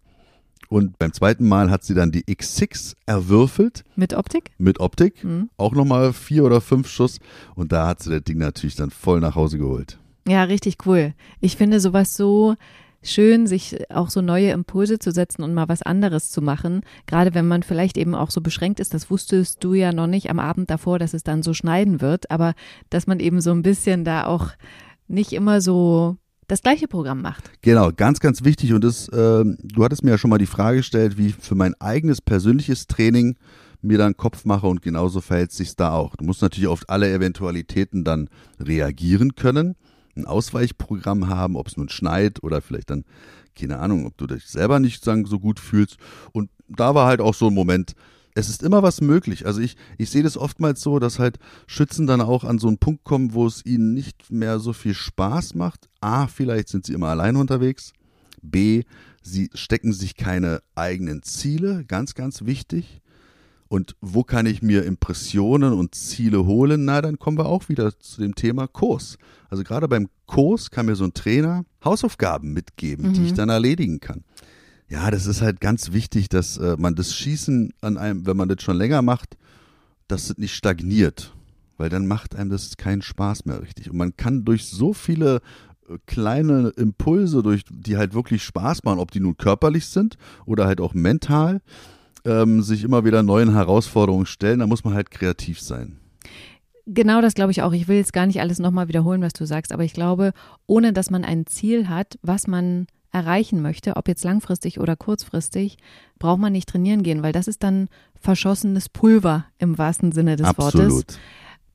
Und 0.67 0.99
beim 0.99 1.11
zweiten 1.11 1.47
Mal 1.47 1.71
hat 1.71 1.83
sie 1.83 1.95
dann 1.95 2.11
die 2.11 2.23
X6 2.25 2.93
erwürfelt 3.07 3.83
mit 3.95 4.13
Optik? 4.13 4.51
mit 4.59 4.79
Optik. 4.79 5.23
Mhm. 5.23 5.49
Auch 5.57 5.73
nochmal 5.73 6.13
vier 6.13 6.43
oder 6.43 6.61
fünf 6.61 6.87
Schuss. 6.87 7.17
Und 7.55 7.71
da 7.71 7.87
hat 7.87 8.03
sie 8.03 8.11
das 8.11 8.23
Ding 8.23 8.37
natürlich 8.37 8.75
dann 8.75 8.91
voll 8.91 9.19
nach 9.19 9.33
Hause 9.33 9.57
geholt. 9.57 9.98
Ja, 10.27 10.43
richtig 10.43 10.77
cool. 10.85 11.13
Ich 11.39 11.57
finde 11.57 11.79
sowas 11.79 12.15
so 12.15 12.55
schön, 13.01 13.47
sich 13.47 13.77
auch 13.89 14.09
so 14.09 14.21
neue 14.21 14.51
Impulse 14.51 14.99
zu 14.99 15.11
setzen 15.11 15.43
und 15.43 15.53
mal 15.53 15.69
was 15.69 15.81
anderes 15.81 16.31
zu 16.31 16.41
machen. 16.41 16.81
Gerade 17.07 17.33
wenn 17.33 17.47
man 17.47 17.63
vielleicht 17.63 17.97
eben 17.97 18.15
auch 18.15 18.29
so 18.29 18.41
beschränkt 18.41 18.79
ist, 18.79 18.93
das 18.93 19.09
wusstest 19.09 19.63
du 19.63 19.73
ja 19.73 19.91
noch 19.91 20.07
nicht 20.07 20.29
am 20.29 20.39
Abend 20.39 20.69
davor, 20.69 20.99
dass 20.99 21.13
es 21.13 21.23
dann 21.23 21.43
so 21.43 21.53
schneiden 21.53 22.01
wird, 22.01 22.29
aber 22.29 22.53
dass 22.89 23.07
man 23.07 23.19
eben 23.19 23.41
so 23.41 23.51
ein 23.51 23.61
bisschen 23.61 24.03
da 24.03 24.25
auch 24.25 24.49
nicht 25.07 25.33
immer 25.33 25.61
so 25.61 26.17
das 26.47 26.61
gleiche 26.61 26.87
Programm 26.87 27.21
macht. 27.21 27.51
Genau, 27.61 27.91
ganz, 27.95 28.19
ganz 28.19 28.43
wichtig. 28.43 28.73
Und 28.73 28.83
das, 28.83 29.09
ähm, 29.13 29.57
du 29.61 29.83
hattest 29.83 30.03
mir 30.03 30.11
ja 30.11 30.17
schon 30.17 30.31
mal 30.31 30.39
die 30.39 30.45
Frage 30.45 30.77
gestellt, 30.77 31.17
wie 31.17 31.27
ich 31.27 31.35
für 31.35 31.55
mein 31.55 31.79
eigenes 31.79 32.21
persönliches 32.21 32.87
Training 32.87 33.37
mir 33.81 33.97
dann 33.97 34.17
Kopf 34.17 34.45
mache 34.45 34.67
und 34.67 34.81
genauso 34.81 35.21
verhält 35.21 35.51
sich 35.51 35.75
da 35.75 35.93
auch. 35.93 36.15
Du 36.15 36.25
musst 36.25 36.41
natürlich 36.41 36.67
auf 36.67 36.81
alle 36.87 37.11
Eventualitäten 37.13 38.03
dann 38.03 38.29
reagieren 38.59 39.35
können, 39.35 39.75
ein 40.19 40.27
Ausweichprogramm 40.27 41.27
haben, 41.27 41.55
ob 41.55 41.67
es 41.67 41.77
nun 41.77 41.89
schneit 41.89 42.43
oder 42.43 42.61
vielleicht 42.61 42.89
dann, 42.89 43.05
keine 43.55 43.79
Ahnung, 43.79 44.05
ob 44.05 44.17
du 44.17 44.27
dich 44.27 44.45
selber 44.45 44.79
nicht 44.79 45.03
so 45.03 45.39
gut 45.39 45.59
fühlst. 45.59 45.97
Und 46.31 46.49
da 46.67 46.95
war 46.95 47.07
halt 47.07 47.21
auch 47.21 47.33
so 47.33 47.47
ein 47.47 47.53
Moment, 47.53 47.95
es 48.35 48.49
ist 48.49 48.63
immer 48.63 48.83
was 48.83 49.01
möglich. 49.01 49.45
Also 49.45 49.59
ich, 49.59 49.75
ich 49.97 50.09
sehe 50.09 50.23
das 50.23 50.37
oftmals 50.37 50.81
so, 50.81 50.99
dass 50.99 51.19
halt 51.19 51.39
Schützen 51.67 52.07
dann 52.07 52.21
auch 52.21 52.43
an 52.43 52.59
so 52.59 52.67
einen 52.67 52.77
Punkt 52.77 53.03
kommen, 53.03 53.33
wo 53.33 53.45
es 53.45 53.65
ihnen 53.65 53.93
nicht 53.93 54.31
mehr 54.31 54.59
so 54.59 54.73
viel 54.73 54.93
Spaß 54.93 55.55
macht. 55.55 55.89
A, 55.99 56.27
vielleicht 56.27 56.69
sind 56.69 56.85
sie 56.85 56.93
immer 56.93 57.07
allein 57.07 57.35
unterwegs. 57.35 57.93
B, 58.41 58.83
sie 59.21 59.49
stecken 59.53 59.93
sich 59.93 60.15
keine 60.15 60.61
eigenen 60.75 61.23
Ziele, 61.23 61.83
ganz, 61.85 62.13
ganz 62.13 62.45
wichtig. 62.45 63.01
Und 63.69 63.95
wo 64.01 64.23
kann 64.23 64.47
ich 64.47 64.63
mir 64.63 64.83
Impressionen 64.83 65.73
und 65.73 65.93
Ziele 65.93 66.45
holen? 66.45 66.85
Na, 66.85 67.01
dann 67.01 67.19
kommen 67.19 67.37
wir 67.37 67.45
auch 67.45 67.69
wieder 67.69 67.97
zu 67.99 68.19
dem 68.19 68.33
Thema 68.33 68.67
Kurs. 68.67 69.17
Also 69.47 69.63
gerade 69.63 69.87
beim 69.87 70.09
Kurs 70.25 70.71
kann 70.71 70.87
mir 70.87 70.95
so 70.95 71.05
ein 71.05 71.13
Trainer 71.13 71.65
Hausaufgaben 71.85 72.51
mitgeben, 72.51 73.13
die 73.13 73.25
ich 73.25 73.33
dann 73.35 73.49
erledigen 73.49 73.99
kann. 73.99 74.23
Ja, 74.89 75.11
das 75.11 75.27
ist 75.27 75.43
halt 75.43 75.61
ganz 75.61 75.91
wichtig, 75.91 76.29
dass 76.29 76.57
äh, 76.57 76.75
man 76.79 76.95
das 76.95 77.15
Schießen 77.15 77.73
an 77.81 77.97
einem, 77.97 78.25
wenn 78.25 78.35
man 78.35 78.49
das 78.49 78.63
schon 78.63 78.75
länger 78.75 79.03
macht, 79.03 79.37
dass 80.07 80.31
es 80.31 80.37
nicht 80.39 80.55
stagniert, 80.55 81.35
weil 81.77 81.89
dann 81.89 82.07
macht 82.07 82.35
einem 82.35 82.49
das 82.49 82.75
keinen 82.75 83.03
Spaß 83.03 83.45
mehr 83.45 83.61
richtig. 83.61 83.91
Und 83.91 83.97
man 83.97 84.17
kann 84.17 84.45
durch 84.45 84.65
so 84.65 84.93
viele 84.93 85.41
äh, 85.87 85.97
kleine 86.07 86.69
Impulse, 86.69 87.43
durch 87.43 87.63
die 87.69 87.97
halt 87.97 88.15
wirklich 88.15 88.43
Spaß 88.43 88.83
machen, 88.83 88.97
ob 88.97 89.11
die 89.11 89.19
nun 89.19 89.37
körperlich 89.37 89.85
sind 89.85 90.17
oder 90.47 90.65
halt 90.65 90.81
auch 90.81 90.95
mental, 90.95 91.61
ähm, 92.29 92.61
sich 92.61 92.83
immer 92.83 93.03
wieder 93.03 93.23
neuen 93.23 93.53
Herausforderungen 93.53 94.25
stellen. 94.25 94.59
Da 94.59 94.67
muss 94.67 94.83
man 94.83 94.93
halt 94.93 95.11
kreativ 95.11 95.59
sein. 95.59 95.97
Genau 96.85 97.21
das 97.21 97.35
glaube 97.35 97.51
ich 97.51 97.61
auch. 97.61 97.73
Ich 97.73 97.87
will 97.87 97.97
jetzt 97.97 98.13
gar 98.13 98.25
nicht 98.25 98.41
alles 98.41 98.59
nochmal 98.59 98.87
wiederholen, 98.87 99.21
was 99.21 99.33
du 99.33 99.45
sagst, 99.45 99.71
aber 99.71 99.83
ich 99.83 99.93
glaube, 99.93 100.31
ohne 100.65 100.93
dass 100.93 101.11
man 101.11 101.23
ein 101.23 101.45
Ziel 101.45 101.87
hat, 101.87 102.17
was 102.21 102.47
man 102.47 102.87
erreichen 103.11 103.61
möchte, 103.61 103.95
ob 103.95 104.07
jetzt 104.07 104.23
langfristig 104.23 104.79
oder 104.79 104.95
kurzfristig, 104.95 105.77
braucht 106.19 106.39
man 106.39 106.53
nicht 106.53 106.69
trainieren 106.69 107.03
gehen, 107.03 107.23
weil 107.23 107.31
das 107.31 107.47
ist 107.47 107.63
dann 107.63 107.89
verschossenes 108.19 108.89
Pulver 108.89 109.45
im 109.57 109.77
wahrsten 109.77 110.11
Sinne 110.11 110.35
des 110.35 110.47
Wortes. 110.57 110.81
Absolut. 110.81 111.19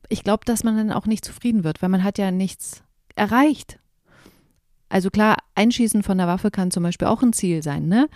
Ich 0.07 0.23
glaube, 0.23 0.45
dass 0.45 0.63
man 0.63 0.77
dann 0.77 0.91
auch 0.91 1.07
nicht 1.07 1.25
zufrieden 1.25 1.63
wird, 1.63 1.81
weil 1.81 1.89
man 1.89 2.03
hat 2.03 2.17
ja 2.17 2.31
nichts 2.31 2.83
erreicht. 3.15 3.79
Also 4.89 5.09
klar, 5.09 5.37
Einschießen 5.55 6.03
von 6.03 6.17
der 6.17 6.27
Waffe 6.27 6.51
kann 6.51 6.71
zum 6.71 6.83
Beispiel 6.83 7.07
auch 7.07 7.21
ein 7.21 7.33
Ziel 7.33 7.63
sein, 7.63 7.87
ne? 7.87 8.07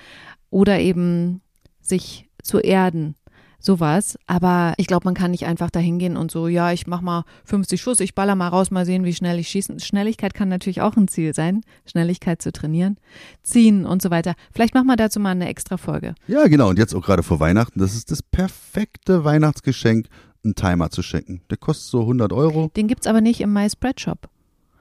Oder 0.49 0.80
eben 0.80 1.41
sich 1.82 2.29
zu 2.43 2.60
erden, 2.60 3.15
sowas. 3.60 4.17
Aber 4.25 4.73
ich 4.78 4.88
glaube, 4.88 5.06
man 5.06 5.13
kann 5.13 5.32
nicht 5.32 5.45
einfach 5.45 5.69
dahin 5.69 5.99
gehen 5.99 6.17
und 6.17 6.32
so, 6.32 6.47
ja, 6.47 6.71
ich 6.71 6.88
mach 6.88 7.02
mal 7.02 7.23
50 7.45 7.82
Schuss, 7.82 7.99
ich 7.99 8.15
baller 8.15 8.36
mal 8.36 8.47
raus, 8.47 8.71
mal 8.71 8.86
sehen, 8.86 9.04
wie 9.04 9.13
schnell 9.13 9.39
ich 9.39 9.49
schießen. 9.49 9.80
Schnelligkeit 9.80 10.34
kann 10.34 10.49
natürlich 10.49 10.82
auch 10.82 10.95
ein 10.95 11.08
Ziel 11.08 11.34
sein, 11.34 11.62
Schnelligkeit 11.86 12.41
zu 12.41 12.52
trainieren, 12.52 12.97
ziehen 13.43 13.86
und 13.86 14.02
so 14.02 14.10
weiter. 14.10 14.34
Vielleicht 14.54 14.73
machen 14.73 14.88
wir 14.88 14.95
dazu 14.95 15.19
mal 15.19 15.32
eine 15.32 15.47
extra 15.49 15.78
Folge. 15.78 16.15
Ja, 16.28 16.47
genau. 16.47 16.69
Und 16.69 16.80
jetzt 16.80 16.95
auch 16.95 17.06
gerade 17.06 17.23
vor 17.23 17.39
Weihnachten, 17.39 17.80
das 17.80 17.95
ist 17.95 18.12
das 18.12 18.23
perfekte 18.23 19.23
Weihnachtsgeschenk, 19.23 20.08
einen 20.43 20.56
Timer 20.56 20.89
zu 20.89 21.02
schenken. 21.02 21.41
Der 21.49 21.58
kostet 21.58 21.91
so 21.91 22.02
100 22.02 22.32
Euro. 22.32 22.71
Den 22.75 22.88
gibt's 22.88 23.08
aber 23.08 23.21
nicht 23.21 23.41
im 23.41 23.52
My 23.52 23.69
Spread 23.69 23.99
Shop. 23.99 24.30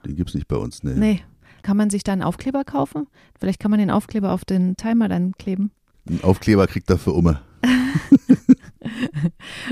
Den 0.05 0.15
gibt's 0.15 0.33
nicht 0.33 0.47
bei 0.47 0.55
uns. 0.55 0.83
Nee. 0.83 0.93
Nee. 0.93 1.21
Kann 1.61 1.75
man 1.75 1.89
sich 1.89 2.03
da 2.03 2.13
einen 2.13 2.23
Aufkleber 2.23 2.63
kaufen? 2.63 3.07
Vielleicht 3.37 3.59
kann 3.59 3.69
man 3.69 3.81
den 3.81 3.91
Aufkleber 3.91 4.31
auf 4.31 4.45
den 4.45 4.77
Timer 4.77 5.09
dann 5.09 5.33
kleben. 5.33 5.71
Einen 6.07 6.23
Aufkleber 6.23 6.67
kriegt 6.67 6.89
er 6.89 6.97
für 6.97 7.11
Umme. 7.11 7.41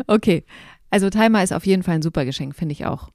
Okay, 0.08 0.44
also 0.90 1.10
Timer 1.10 1.44
ist 1.44 1.54
auf 1.54 1.66
jeden 1.66 1.84
Fall 1.84 1.96
ein 1.96 2.02
super 2.02 2.26
Geschenk, 2.26 2.56
finde 2.56 2.74
ich 2.74 2.86
auch. 2.86 3.10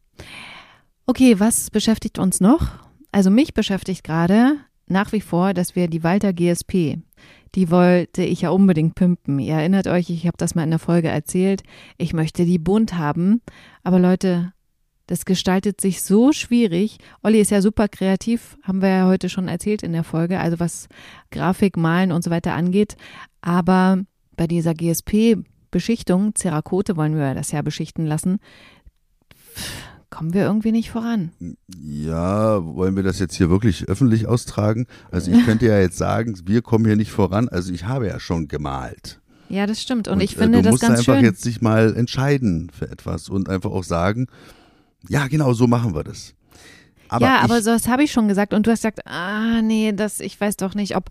Okay, 1.07 1.39
was 1.39 1.71
beschäftigt 1.71 2.19
uns 2.19 2.41
noch? 2.41 2.69
Also 3.13 3.31
mich 3.31 3.55
beschäftigt 3.55 4.05
gerade 4.05 4.57
nach 4.87 5.13
wie 5.13 5.21
vor, 5.21 5.55
dass 5.55 5.77
wir 5.77 5.89
die 5.89 6.03
Walter 6.03 6.33
GSP, 6.33 6.99
die 7.55 7.71
wollte 7.71 8.23
ich 8.23 8.43
ja 8.43 8.51
unbedingt 8.51 8.95
pimpen. 8.95 9.39
Ihr 9.39 9.55
erinnert 9.55 9.87
euch, 9.87 10.11
ich 10.11 10.27
habe 10.27 10.37
das 10.39 10.55
mal 10.55 10.65
in 10.65 10.71
der 10.71 10.79
Folge 10.79 11.09
erzählt. 11.09 11.63
Ich 11.99 12.15
möchte 12.15 12.45
die 12.45 12.59
bunt 12.59 12.95
haben. 12.95 13.43
Aber 13.83 13.99
Leute, 13.99 14.53
das 15.07 15.27
gestaltet 15.27 15.81
sich 15.81 16.03
so 16.03 16.33
schwierig. 16.33 16.99
Olli 17.23 17.41
ist 17.41 17.51
ja 17.51 17.61
super 17.61 17.89
kreativ, 17.89 18.57
haben 18.63 18.81
wir 18.81 18.89
ja 18.89 19.07
heute 19.07 19.29
schon 19.29 19.49
erzählt 19.49 19.83
in 19.83 19.93
der 19.93 20.05
Folge, 20.05 20.41
also 20.41 20.61
was 20.61 20.89
Grafik, 21.31 21.77
Malen 21.77 22.13
und 22.13 22.25
so 22.25 22.31
weiter 22.31 22.55
angeht. 22.55 22.97
Aber 23.43 23.99
bei 24.43 24.49
dieser 24.49 24.75
GSP-Beschichtung, 24.75 26.35
Cerakote 26.35 26.97
wollen 26.97 27.15
wir 27.15 27.33
das 27.33 27.53
ja 27.53 27.63
beschichten 27.63 28.07
lassen, 28.07 28.41
kommen 30.11 30.35
wir 30.35 30.43
irgendwie 30.43 30.73
nicht 30.73 30.91
voran. 30.91 31.31
Ja, 31.81 32.61
wollen 32.65 32.97
wir 32.97 33.05
das 33.05 33.21
jetzt 33.21 33.37
hier 33.37 33.51
wirklich 33.51 33.89
öffentlich 33.89 34.27
austragen? 34.27 34.89
Also 35.13 35.31
ich 35.31 35.45
könnte 35.45 35.67
ja 35.67 35.79
jetzt 35.79 35.97
sagen, 35.97 36.37
wir 36.45 36.61
kommen 36.61 36.87
hier 36.87 36.97
nicht 36.97 37.13
voran. 37.13 37.49
Also 37.49 37.73
ich 37.73 37.85
habe 37.85 38.09
ja 38.09 38.19
schon 38.19 38.49
gemalt. 38.49 39.21
Ja, 39.49 39.69
das 39.69 39.81
stimmt. 39.81 40.09
Und, 40.09 40.15
und 40.15 40.23
ich 40.23 40.35
finde 40.35 40.59
äh, 40.59 40.63
das 40.63 40.81
ganz 40.81 40.83
schön. 40.83 40.89
Du 40.89 40.97
musst 40.97 41.09
einfach 41.09 41.23
jetzt 41.23 41.43
sich 41.45 41.63
mal 41.63 41.95
entscheiden 41.95 42.69
für 42.77 42.91
etwas 42.91 43.29
und 43.29 43.49
einfach 43.49 43.71
auch 43.71 43.85
sagen, 43.85 44.27
ja, 45.09 45.29
genau, 45.29 45.53
so 45.53 45.69
machen 45.69 45.95
wir 45.95 46.03
das. 46.03 46.35
Aber 47.13 47.27
ja, 47.27 47.41
aber 47.43 47.61
so, 47.61 47.71
das 47.71 47.89
habe 47.89 48.03
ich 48.03 48.11
schon 48.11 48.27
gesagt 48.27 48.55
und 48.55 48.67
du 48.67 48.71
hast 48.71 48.81
gesagt, 48.81 49.07
ah, 49.07 49.61
nee, 49.61 49.93
das, 49.93 50.19
ich 50.19 50.41
weiß 50.41 50.57
doch 50.57 50.75
nicht, 50.75 50.97
ob 50.97 51.11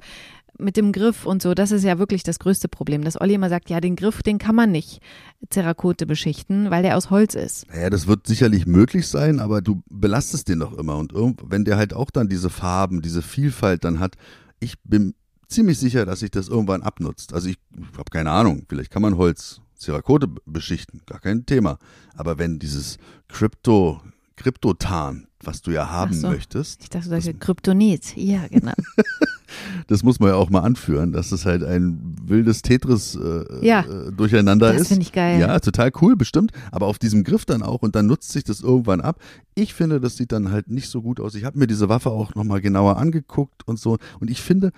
mit 0.62 0.78
dem 0.78 0.92
Griff 0.92 1.26
und 1.26 1.42
so, 1.42 1.54
das 1.54 1.72
ist 1.72 1.84
ja 1.84 2.00
wirklich 2.00 2.24
das 2.24 2.40
größte 2.40 2.68
Problem, 2.68 3.04
dass 3.04 3.20
Olli 3.20 3.34
immer 3.34 3.50
sagt, 3.50 3.70
ja, 3.70 3.82
den 3.82 3.96
Griff, 3.96 4.24
den 4.24 4.38
kann 4.38 4.56
man 4.56 4.72
nicht 4.72 5.02
Zerakote 5.50 6.06
beschichten, 6.06 6.72
weil 6.72 6.84
der 6.84 6.98
aus 6.98 7.10
Holz 7.10 7.36
ist. 7.36 7.66
Ja, 7.76 7.90
das 7.90 8.08
wird 8.08 8.28
sicherlich 8.28 8.66
möglich 8.66 9.08
sein, 9.08 9.40
aber 9.40 9.62
du 9.62 9.82
belastest 9.90 10.48
den 10.48 10.60
doch 10.60 10.78
immer 10.78 10.98
und 10.98 11.14
wenn 11.44 11.66
der 11.66 11.78
halt 11.78 11.94
auch 11.94 12.12
dann 12.12 12.30
diese 12.30 12.50
Farben, 12.50 13.02
diese 13.02 13.22
Vielfalt 13.22 13.84
dann 13.84 14.00
hat, 14.00 14.16
ich 14.60 14.80
bin 14.84 15.16
ziemlich 15.48 15.78
sicher, 15.78 16.06
dass 16.06 16.22
sich 16.22 16.32
das 16.32 16.48
irgendwann 16.48 16.82
abnutzt. 16.82 17.34
Also 17.34 17.50
ich 17.50 17.58
habe 17.98 18.10
keine 18.10 18.32
Ahnung, 18.32 18.66
vielleicht 18.70 18.92
kann 18.92 19.02
man 19.02 19.18
Holz 19.18 19.62
Cerakote 19.78 20.28
beschichten, 20.46 21.02
gar 21.06 21.20
kein 21.20 21.46
Thema. 21.46 21.78
Aber 22.16 22.38
wenn 22.38 22.60
dieses 22.60 22.98
Krypto, 23.28 24.02
Kryptotan, 24.36 25.28
was 25.42 25.62
du 25.62 25.72
ja 25.72 25.90
haben 25.90 26.14
so. 26.14 26.30
möchtest. 26.30 26.84
Ich 26.84 26.90
dachte, 26.90 27.10
du 27.10 27.22
sagst 27.22 27.40
Kryptonit. 27.40 28.16
Ja, 28.16 28.48
genau. 28.48 28.74
das 29.88 30.04
muss 30.04 30.20
man 30.20 30.30
ja 30.30 30.36
auch 30.36 30.50
mal 30.50 30.62
anführen, 30.62 31.12
dass 31.12 31.32
es 31.32 31.46
halt 31.46 31.64
ein 31.64 32.16
wildes 32.24 32.62
Tetris 32.62 33.16
äh, 33.16 33.66
ja, 33.66 33.82
äh, 33.82 34.12
ist. 34.74 34.82
Das 34.82 34.88
finde 34.90 35.04
ich 35.04 35.12
geil. 35.12 35.40
Ja, 35.40 35.60
total 35.60 35.92
cool, 36.02 36.16
bestimmt. 36.16 36.52
Aber 36.72 36.88
auf 36.88 37.00
diesem 37.00 37.24
Griff 37.24 37.46
dann 37.46 37.64
auch 37.64 37.82
und 37.82 37.96
dann 37.96 38.08
nutzt 38.08 38.32
sich 38.32 38.44
das 38.44 38.62
irgendwann 38.62 39.02
ab. 39.02 39.20
Ich 39.56 39.74
finde, 39.74 40.00
das 40.00 40.18
sieht 40.18 40.32
dann 40.32 40.52
halt 40.52 40.70
nicht 40.70 40.90
so 40.90 41.02
gut 41.02 41.20
aus. 41.20 41.36
Ich 41.36 41.46
habe 41.46 41.60
mir 41.60 41.68
diese 41.68 41.90
Waffe 41.90 42.12
auch 42.12 42.36
nochmal 42.36 42.62
genauer 42.62 42.98
angeguckt 42.98 43.68
und 43.68 43.80
so. 43.80 43.98
Und 44.20 44.30
ich 44.30 44.42
finde, 44.42 44.72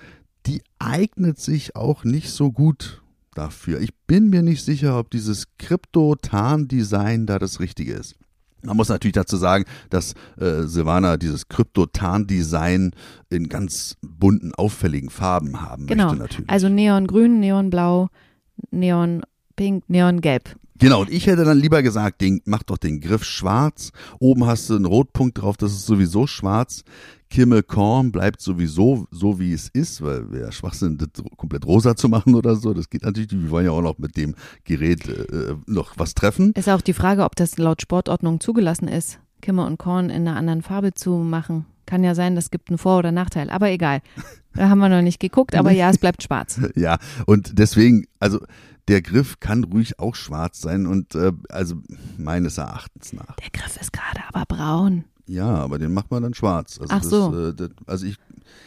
die 0.46 0.62
eignet 0.80 1.40
sich 1.40 1.76
auch 1.76 2.04
nicht 2.04 2.30
so 2.30 2.52
gut 2.52 3.02
dafür. 3.34 3.80
Ich 3.82 3.94
bin 4.08 4.30
mir 4.30 4.44
nicht 4.44 4.64
sicher, 4.64 5.00
ob 5.00 5.10
dieses 5.10 5.46
Krypto-Tarn-Design 5.58 7.26
da 7.26 7.40
das 7.40 7.60
Richtige 7.60 7.94
ist. 7.94 8.16
Man 8.64 8.78
muss 8.78 8.90
natürlich 8.90 9.14
dazu 9.14 9.38
sagen, 9.38 9.66
dass 9.90 10.14
äh, 10.40 10.64
Silvana 10.64 11.18
dieses 11.18 11.48
Krypto-Tarn-Design 11.50 12.92
in 13.30 13.50
ganz 13.50 13.98
bunten, 14.02 14.54
auffälligen 14.56 15.10
Farben 15.10 15.62
haben 15.62 15.88
genau. 15.88 16.06
möchte 16.06 16.20
natürlich. 16.20 16.50
Also 16.50 16.70
Neongrün, 16.70 17.40
Neonblau, 17.40 18.10
Neonpink, 18.72 19.84
Neongelb. 19.88 20.56
Genau, 20.80 21.02
und 21.02 21.12
ich 21.12 21.28
hätte 21.28 21.46
dann 21.46 21.60
lieber 21.60 21.84
gesagt, 21.84 22.22
den, 22.22 22.42
mach 22.46 22.64
doch 22.64 22.78
den 22.78 23.00
Griff 23.00 23.24
schwarz. 23.24 23.92
Oben 24.20 24.46
hast 24.46 24.70
du 24.70 24.76
einen 24.76 24.86
Rotpunkt 24.86 25.42
drauf, 25.42 25.56
das 25.56 25.72
ist 25.72 25.86
sowieso 25.86 26.28
schwarz. 26.28 26.84
Kimmel 27.34 27.64
Korn 27.64 28.12
bleibt 28.12 28.42
sowieso 28.42 29.08
so, 29.10 29.40
wie 29.40 29.54
es 29.54 29.68
ist, 29.68 30.04
weil 30.04 30.32
wir 30.32 30.42
ja 30.42 30.52
Schwachsinn, 30.52 31.00
das 31.00 31.10
komplett 31.36 31.66
rosa 31.66 31.96
zu 31.96 32.08
machen 32.08 32.36
oder 32.36 32.56
so, 32.56 32.76
das 32.76 32.92
geht 32.92 33.02
natürlich 33.02 33.32
nicht. 33.32 33.42
Wir 33.46 33.50
wollen 33.50 33.66
ja 33.66 33.72
auch 33.72 33.82
noch 33.82 33.98
mit 33.98 34.18
dem 34.18 34.36
Gerät 34.66 35.10
äh, 35.10 35.56
noch 35.66 35.94
was 35.98 36.14
treffen. 36.14 36.54
Ist 36.54 36.70
auch 36.70 36.82
die 36.82 36.94
Frage, 36.94 37.24
ob 37.24 37.36
das 37.36 37.58
laut 37.58 37.82
Sportordnung 37.82 38.40
zugelassen 38.40 38.88
ist, 38.88 39.20
Kimme 39.42 39.66
und 39.66 39.80
Korn 39.80 40.12
in 40.12 40.28
einer 40.28 40.38
anderen 40.38 40.62
Farbe 40.62 40.94
zu 40.94 41.10
machen. 41.10 41.66
Kann 41.88 42.04
ja 42.04 42.14
sein, 42.14 42.36
das 42.36 42.52
gibt 42.52 42.70
einen 42.70 42.78
Vor- 42.78 43.00
oder 43.00 43.12
Nachteil, 43.12 43.50
aber 43.50 43.72
egal. 43.72 44.02
Da 44.56 44.70
haben 44.70 44.78
wir 44.78 44.88
noch 44.90 45.02
nicht 45.02 45.20
geguckt, 45.20 45.56
aber 45.56 45.72
ja, 45.72 45.90
es 45.90 45.98
bleibt 45.98 46.22
schwarz. 46.22 46.62
ja, 46.76 47.00
und 47.26 47.58
deswegen, 47.58 48.06
also 48.20 48.40
der 48.88 49.02
Griff 49.02 49.40
kann 49.40 49.64
ruhig 49.64 49.98
auch 49.98 50.14
schwarz 50.14 50.62
sein 50.62 50.86
und 50.86 51.16
äh, 51.16 51.32
also 51.50 51.78
meines 52.20 52.60
Erachtens 52.60 53.14
nach. 53.14 53.36
Der 53.38 53.50
Griff 53.50 53.82
ist 53.82 53.92
gerade 53.92 54.22
aber 54.32 54.46
braun. 54.46 55.06
Ja, 55.26 55.48
aber 55.48 55.80
den 55.80 55.94
macht 55.94 56.12
man 56.12 56.24
dann 56.24 56.34
schwarz. 56.34 56.80
Also 56.80 56.94
Ach 56.94 57.04
so. 57.04 57.32
Das, 57.32 57.50
äh, 57.50 57.54
das, 57.56 57.70
also 57.88 58.06
ich, 58.06 58.18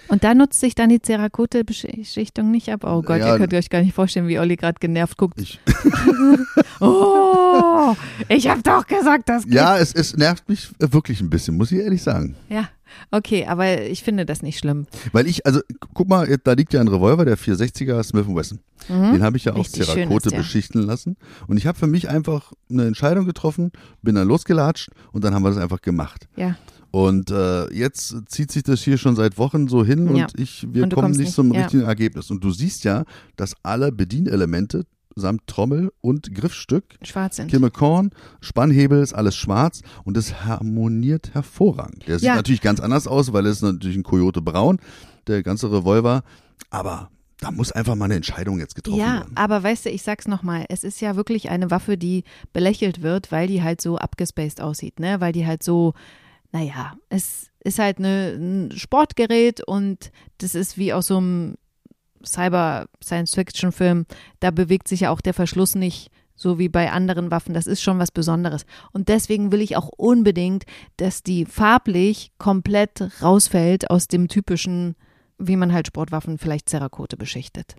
und 0.09 0.23
da 0.23 0.35
nutzt 0.35 0.61
sich 0.61 0.75
dann 0.75 0.89
die 0.89 1.03
Zerakote-Beschichtung 1.03 2.51
nicht 2.51 2.71
ab. 2.71 2.85
Oh 2.85 3.03
Gott, 3.03 3.19
ja, 3.19 3.33
ihr 3.33 3.39
könnt 3.39 3.53
euch 3.53 3.69
gar 3.69 3.83
nicht 3.83 3.95
vorstellen, 3.95 4.29
wie 4.29 4.39
Olli 4.39 4.57
gerade 4.57 4.79
genervt 4.79 5.19
guckt. 5.19 5.41
Ich 5.41 5.61
oh, 6.81 7.95
ich 8.29 8.49
habe 8.49 8.63
doch 8.63 8.87
gesagt, 8.87 9.29
das 9.29 9.45
geht. 9.45 9.55
Ja, 9.55 9.77
es, 9.79 9.93
es 9.93 10.17
nervt 10.17 10.49
mich 10.49 10.71
wirklich 10.79 11.21
ein 11.21 11.29
bisschen, 11.29 11.57
muss 11.57 11.73
ich 11.73 11.79
ehrlich 11.79 12.03
sagen. 12.03 12.37
Ja, 12.49 12.69
okay, 13.11 13.47
aber 13.47 13.83
ich 13.83 14.03
finde 14.03 14.27
das 14.27 14.43
nicht 14.43 14.59
schlimm. 14.59 14.87
Weil 15.13 15.27
ich, 15.27 15.47
also 15.47 15.61
guck 15.95 16.09
mal, 16.09 16.39
da 16.43 16.53
liegt 16.53 16.73
ja 16.73 16.81
ein 16.81 16.89
Revolver, 16.89 17.25
der 17.25 17.39
460er 17.39 18.03
Smith 18.03 18.27
Wesson. 18.29 18.61
Mhm. 18.89 19.13
Den 19.13 19.23
habe 19.23 19.37
ich 19.37 19.45
ja 19.45 19.55
auch 19.55 19.67
Zerakote 19.67 20.31
beschichten 20.31 20.83
lassen. 20.83 21.17
Und 21.47 21.57
ich 21.57 21.67
habe 21.67 21.79
für 21.79 21.87
mich 21.87 22.09
einfach 22.09 22.53
eine 22.71 22.87
Entscheidung 22.87 23.27
getroffen, 23.27 23.73
bin 24.03 24.15
dann 24.15 24.29
losgelatscht 24.29 24.91
und 25.13 25.25
dann 25.25 25.35
haben 25.35 25.43
wir 25.43 25.51
das 25.51 25.59
einfach 25.59 25.81
gemacht. 25.81 26.29
Ja. 26.37 26.57
Und 26.91 27.31
äh, 27.31 27.71
jetzt 27.75 28.17
zieht 28.27 28.51
sich 28.51 28.63
das 28.63 28.81
hier 28.81 28.97
schon 28.97 29.17
seit 29.17 29.37
Wochen 29.39 29.69
so 29.69 29.85
hin 29.85 30.17
ja. 30.17 30.25
und 30.25 30.41
ich, 30.41 30.67
wir 30.71 30.85
und 30.85 30.95
kommen 30.95 31.11
nicht, 31.11 31.21
nicht 31.21 31.33
zum 31.33 31.53
ja. 31.53 31.63
richtigen 31.63 31.83
Ergebnis. 31.83 32.31
Und 32.31 32.43
du 32.43 32.51
siehst 32.51 32.85
ja, 32.85 33.05
dass 33.37 33.55
alle 33.63 33.93
Bedienelemente 33.93 34.87
samt 35.17 35.47
Trommel 35.47 35.93
und 36.01 36.35
Griffstück 36.35 36.85
schwarz 37.03 37.37
sind. 37.37 37.51
Kimme 37.51 37.71
Korn, 37.71 38.11
Spannhebel 38.41 39.03
ist 39.03 39.15
alles 39.15 39.35
schwarz 39.35 39.83
und 40.05 40.17
es 40.17 40.45
harmoniert 40.45 41.35
hervorragend. 41.35 42.07
Der 42.07 42.19
sieht 42.19 42.29
ja. 42.29 42.37
natürlich 42.37 42.61
ganz 42.61 42.81
anders 42.81 43.07
aus, 43.07 43.33
weil 43.33 43.47
es 43.47 43.63
natürlich 43.63 43.97
ein 43.97 44.03
Coyote 44.03 44.43
Braun, 44.43 44.79
der 45.27 45.43
ganze 45.43 45.73
Revolver, 45.73 46.23
aber 46.71 47.11
da 47.41 47.51
muss 47.51 47.73
einfach 47.73 47.97
mal 47.97 48.07
eine 48.07 48.15
Entscheidung 48.15 48.59
jetzt 48.61 48.75
getroffen 48.75 48.99
ja, 48.99 49.15
werden. 49.15 49.33
Ja, 49.37 49.43
aber 49.43 49.63
weißt 49.63 49.87
du, 49.87 49.91
ich 49.91 50.03
sag's 50.03 50.29
nochmal, 50.29 50.67
es 50.69 50.85
ist 50.85 51.01
ja 51.01 51.17
wirklich 51.17 51.51
eine 51.51 51.71
Waffe, 51.71 51.99
die 51.99 52.25
belächelt 52.53 53.03
wird, 53.03 53.33
weil 53.33 53.49
die 53.49 53.63
halt 53.63 53.81
so 53.81 53.99
abgespaced 53.99 54.61
aussieht, 54.61 55.01
ne? 55.01 55.21
Weil 55.21 55.33
die 55.33 55.47
halt 55.47 55.63
so 55.63 55.95
naja, 56.53 56.95
es 57.09 57.51
ist 57.65 57.79
halt 57.79 57.99
eine, 57.99 58.37
ein 58.39 58.73
Sportgerät 58.73 59.61
und 59.67 60.11
das 60.39 60.55
ist 60.55 60.79
wie 60.79 60.93
aus 60.93 61.09
so 61.09 61.19
einem 61.19 61.57
Cyber-Science-Fiction-Film. 62.27 64.07
Da 64.41 64.51
bewegt 64.51 64.89
sich 64.89 65.01
ja 65.01 65.11
auch 65.11 65.21
der 65.21 65.35
Verschluss 65.35 65.75
nicht 65.75 66.11
so 66.37 66.59
wie 66.59 66.69
bei 66.69 66.93
anderen 66.93 67.31
Waffen. 67.31 67.55
Das 67.55 67.67
ist 67.67 67.83
schon 67.83 67.99
was 67.99 68.11
Besonderes. 68.13 68.67
Und 68.93 69.09
deswegen 69.09 69.51
will 69.53 69.63
ich 69.63 69.77
auch 69.77 69.89
unbedingt, 69.89 70.65
dass 70.99 71.23
die 71.23 71.47
farblich 71.47 72.31
komplett 72.39 73.23
rausfällt 73.23 73.91
aus 73.91 74.07
dem 74.07 74.29
typischen, 74.29 74.95
wie 75.39 75.57
man 75.57 75.73
halt 75.73 75.89
Sportwaffen 75.89 76.39
vielleicht 76.39 76.69
Zerakote 76.69 77.17
beschichtet. 77.17 77.77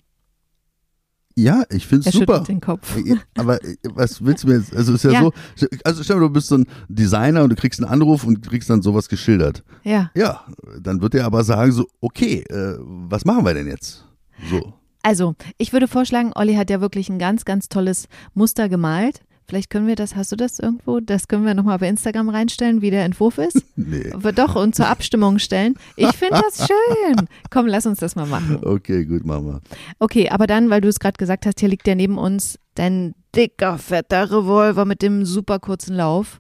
Ja, 1.40 1.66
ich 1.70 1.86
finde 1.86 2.10
es 2.10 2.16
super. 2.16 2.40
Den 2.40 2.60
Kopf. 2.62 2.98
Aber 3.38 3.64
äh, 3.64 3.76
was 3.94 4.26
willst 4.26 4.44
du 4.44 4.48
mir 4.48 4.58
jetzt? 4.58 4.76
Also 4.76 4.96
ist 4.96 5.04
ja, 5.04 5.12
ja, 5.12 5.22
so, 5.22 5.68
also 5.84 6.04
stell 6.04 6.16
dir 6.16 6.24
du 6.24 6.30
bist 6.32 6.48
so 6.48 6.58
ein 6.58 6.66
Designer 6.90 7.44
und 7.44 7.52
du 7.52 7.56
kriegst 7.56 7.80
einen 7.80 7.92
Anruf 7.92 8.24
und 8.24 8.42
kriegst 8.42 8.72
dann 8.72 8.82
sowas 8.82 9.08
geschildert. 9.08 9.64
Ja. 9.84 10.10
Ja, 10.16 10.46
dann 10.82 11.00
wird 11.00 11.14
er 11.14 11.26
aber 11.26 11.44
sagen 11.44 11.72
so, 11.72 11.86
okay, 12.02 12.40
äh, 12.50 12.78
was 12.80 13.24
machen 13.24 13.46
wir 13.46 13.54
denn 13.54 13.68
jetzt? 13.68 14.07
So. 14.50 14.74
Also, 15.04 15.36
ich 15.58 15.74
würde 15.74 15.88
vorschlagen, 15.88 16.32
Olli 16.36 16.56
hat 16.56 16.70
ja 16.70 16.82
wirklich 16.82 17.10
ein 17.10 17.20
ganz, 17.20 17.46
ganz 17.46 17.70
tolles 17.70 18.08
Muster 18.34 18.68
gemalt. 18.68 19.22
Vielleicht 19.48 19.70
können 19.70 19.88
wir 19.88 19.96
das, 19.96 20.18
hast 20.18 20.34
du 20.34 20.36
das 20.36 20.60
irgendwo? 20.60 21.00
Das 21.00 21.30
können 21.30 21.46
wir 21.46 21.54
nochmal 21.54 21.78
bei 21.78 21.88
Instagram 21.88 22.28
reinstellen, 22.28 22.82
wie 22.82 22.92
der 22.92 23.06
Entwurf 23.06 23.38
ist. 23.38 23.64
Nee. 23.80 24.12
Aber 24.12 24.34
doch, 24.34 24.56
und 24.56 24.76
zur 24.76 24.88
Abstimmung 24.88 25.38
stellen. 25.38 25.76
Ich 25.96 26.12
finde 26.14 26.42
das 26.42 26.68
schön. 27.08 27.28
Komm, 27.52 27.68
lass 27.68 27.86
uns 27.86 28.00
das 28.00 28.16
mal 28.16 28.26
machen. 28.26 28.60
Okay, 28.64 29.06
gut, 29.06 29.24
wir. 29.24 29.62
Okay, 30.00 30.30
aber 30.30 30.48
dann, 30.48 30.72
weil 30.72 30.82
du 30.82 30.90
es 30.90 31.00
gerade 31.00 31.16
gesagt 31.16 31.46
hast, 31.46 31.60
hier 31.60 31.70
liegt 31.70 31.88
ja 31.88 31.94
neben 31.94 32.18
uns 32.18 32.60
dein 32.74 33.14
dicker, 33.36 33.78
fetter 33.78 34.32
Revolver 34.32 34.84
mit 34.84 35.04
dem 35.04 35.26
super 35.26 35.60
kurzen 35.60 35.96
Lauf, 35.96 36.40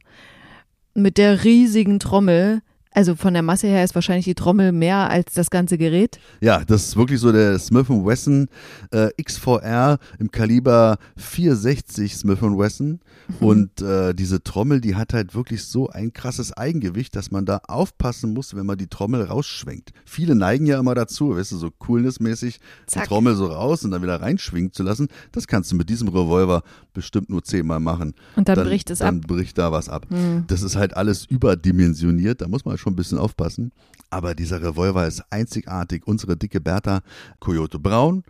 mit 0.95 1.17
der 1.19 1.43
riesigen 1.43 1.99
Trommel, 1.99 2.63
also 2.97 3.13
von 3.13 3.35
der 3.35 3.43
Masse 3.43 3.67
her 3.67 3.83
ist 3.83 3.93
wahrscheinlich 3.93 4.25
die 4.25 4.33
Trommel 4.33 4.71
mehr 4.71 5.07
als 5.11 5.31
das 5.35 5.51
ganze 5.51 5.77
Gerät. 5.77 6.19
Ja, 6.41 6.63
das 6.65 6.87
ist 6.87 6.97
wirklich 6.97 7.19
so 7.19 7.31
der 7.31 7.59
Smith 7.59 7.89
Wesson 7.89 8.47
äh, 8.89 9.09
X4R 9.21 9.99
im 10.17 10.31
Kaliber 10.31 10.97
460 11.15 12.15
Smith 12.15 12.41
Wesson. 12.41 12.99
Mhm. 13.27 13.47
Und 13.47 13.81
äh, 13.81 14.15
diese 14.15 14.41
Trommel, 14.41 14.81
die 14.81 14.95
hat 14.95 15.13
halt 15.13 15.35
wirklich 15.35 15.65
so 15.65 15.89
ein 15.89 16.11
krasses 16.11 16.53
Eigengewicht, 16.53 17.15
dass 17.15 17.29
man 17.29 17.45
da 17.45 17.61
aufpassen 17.67 18.33
muss, 18.33 18.55
wenn 18.55 18.65
man 18.65 18.79
die 18.79 18.87
Trommel 18.87 19.21
rausschwenkt. 19.21 19.91
Viele 20.03 20.33
neigen 20.33 20.65
ja 20.65 20.79
immer 20.79 20.95
dazu, 20.95 21.35
weißt 21.35 21.51
du, 21.51 21.57
so 21.57 21.69
coolnessmäßig 21.69 22.59
die 22.95 22.99
Trommel 23.01 23.35
so 23.35 23.45
raus 23.45 23.85
und 23.85 23.91
dann 23.91 24.01
wieder 24.01 24.19
reinschwingen 24.21 24.73
zu 24.73 24.81
lassen. 24.81 25.07
Das 25.33 25.45
kannst 25.45 25.71
du 25.71 25.75
mit 25.75 25.87
diesem 25.87 26.07
Revolver 26.07 26.63
bestimmt 26.95 27.29
nur 27.29 27.43
zehnmal 27.43 27.79
machen. 27.79 28.15
Und 28.35 28.49
dann, 28.49 28.55
dann 28.55 28.65
bricht 28.65 28.89
es 28.89 28.99
dann 28.99 29.19
ab. 29.19 29.27
Dann 29.27 29.37
bricht 29.37 29.57
da 29.59 29.71
was 29.71 29.87
ab. 29.87 30.07
Mhm. 30.09 30.45
Das 30.47 30.63
ist 30.63 30.75
halt 30.75 30.97
alles 30.97 31.25
überdimensioniert, 31.25 32.41
da 32.41 32.47
muss 32.47 32.65
man 32.65 32.75
schon 32.79 32.86
schon 32.87 32.93
ein 32.93 32.95
bisschen 32.95 33.17
aufpassen. 33.17 33.71
Aber 34.09 34.33
dieser 34.33 34.61
Revolver 34.61 35.05
ist 35.07 35.21
einzigartig. 35.29 36.03
Unsere 36.07 36.37
dicke 36.37 36.61
Bertha, 36.61 37.01
Coyote 37.39 37.77
Braun, 37.79 38.23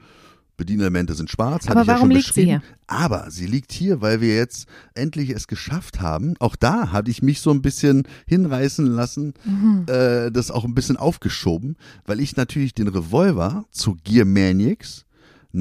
Bedienelemente 0.58 1.14
sind 1.14 1.30
schwarz, 1.30 1.68
Aber 1.68 1.82
hatte 1.82 1.82
ich 1.82 1.88
ja 1.88 1.94
warum 1.94 2.10
schon 2.10 2.18
liegt 2.18 2.34
sie 2.34 2.46
hier? 2.46 2.64
Aber 2.88 3.30
sie 3.30 3.46
liegt 3.46 3.72
hier, 3.72 4.02
weil 4.02 4.22
wir 4.22 4.36
jetzt 4.36 4.68
endlich 4.96 5.30
es 5.30 5.46
geschafft 5.48 6.02
haben. 6.02 6.34
Auch 6.40 6.56
da 6.56 6.92
hatte 6.92 7.12
ich 7.12 7.22
mich 7.22 7.42
so 7.42 7.52
ein 7.52 7.62
bisschen 7.62 8.08
hinreißen 8.26 8.88
lassen, 8.88 9.36
Mhm. 9.46 9.86
äh, 9.88 10.32
das 10.32 10.50
auch 10.50 10.66
ein 10.66 10.74
bisschen 10.74 10.98
aufgeschoben, 10.98 11.78
weil 12.08 12.20
ich 12.20 12.36
natürlich 12.38 12.74
den 12.74 12.88
Revolver 12.88 13.66
zu 13.70 13.98
Gear 14.04 14.26
Maniacs 14.26 15.06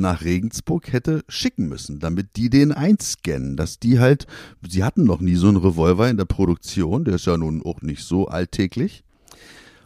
nach 0.01 0.23
Regensburg 0.23 0.93
hätte 0.93 1.25
schicken 1.29 1.69
müssen, 1.69 1.99
damit 2.01 2.37
die 2.37 2.51
den 2.51 2.73
einscannen, 2.73 3.57
dass 3.57 3.79
die 3.79 3.99
halt, 3.99 4.27
sie 4.67 4.85
hatten 4.85 5.05
noch 5.05 5.21
nie 5.21 5.37
so 5.37 5.49
einen 5.49 5.57
Revolver 5.57 6.09
in 6.09 6.17
der 6.17 6.25
Produktion, 6.25 7.05
der 7.05 7.15
ist 7.15 7.27
ja 7.27 7.37
nun 7.37 7.63
auch 7.63 7.83
nicht 7.83 8.05
so 8.05 8.29
alltäglich. 8.29 9.05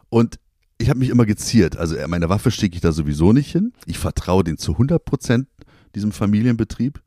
Und 0.09 0.39
ich 0.79 0.89
habe 0.89 0.99
mich 0.99 1.11
immer 1.11 1.27
geziert. 1.27 1.77
Also 1.77 1.97
äh, 1.97 2.09
meine 2.09 2.29
Waffe 2.29 2.51
stecke 2.51 2.75
ich 2.75 2.81
da 2.81 2.93
sowieso 2.93 3.33
nicht 3.33 3.53
hin. 3.53 3.73
Ich 3.87 3.99
vertraue 3.99 4.45
den 4.45 4.57
zu 4.57 4.73
100 4.73 5.05
Prozent, 5.05 5.47
diesem 5.95 6.13
Familienbetrieb. 6.13 7.01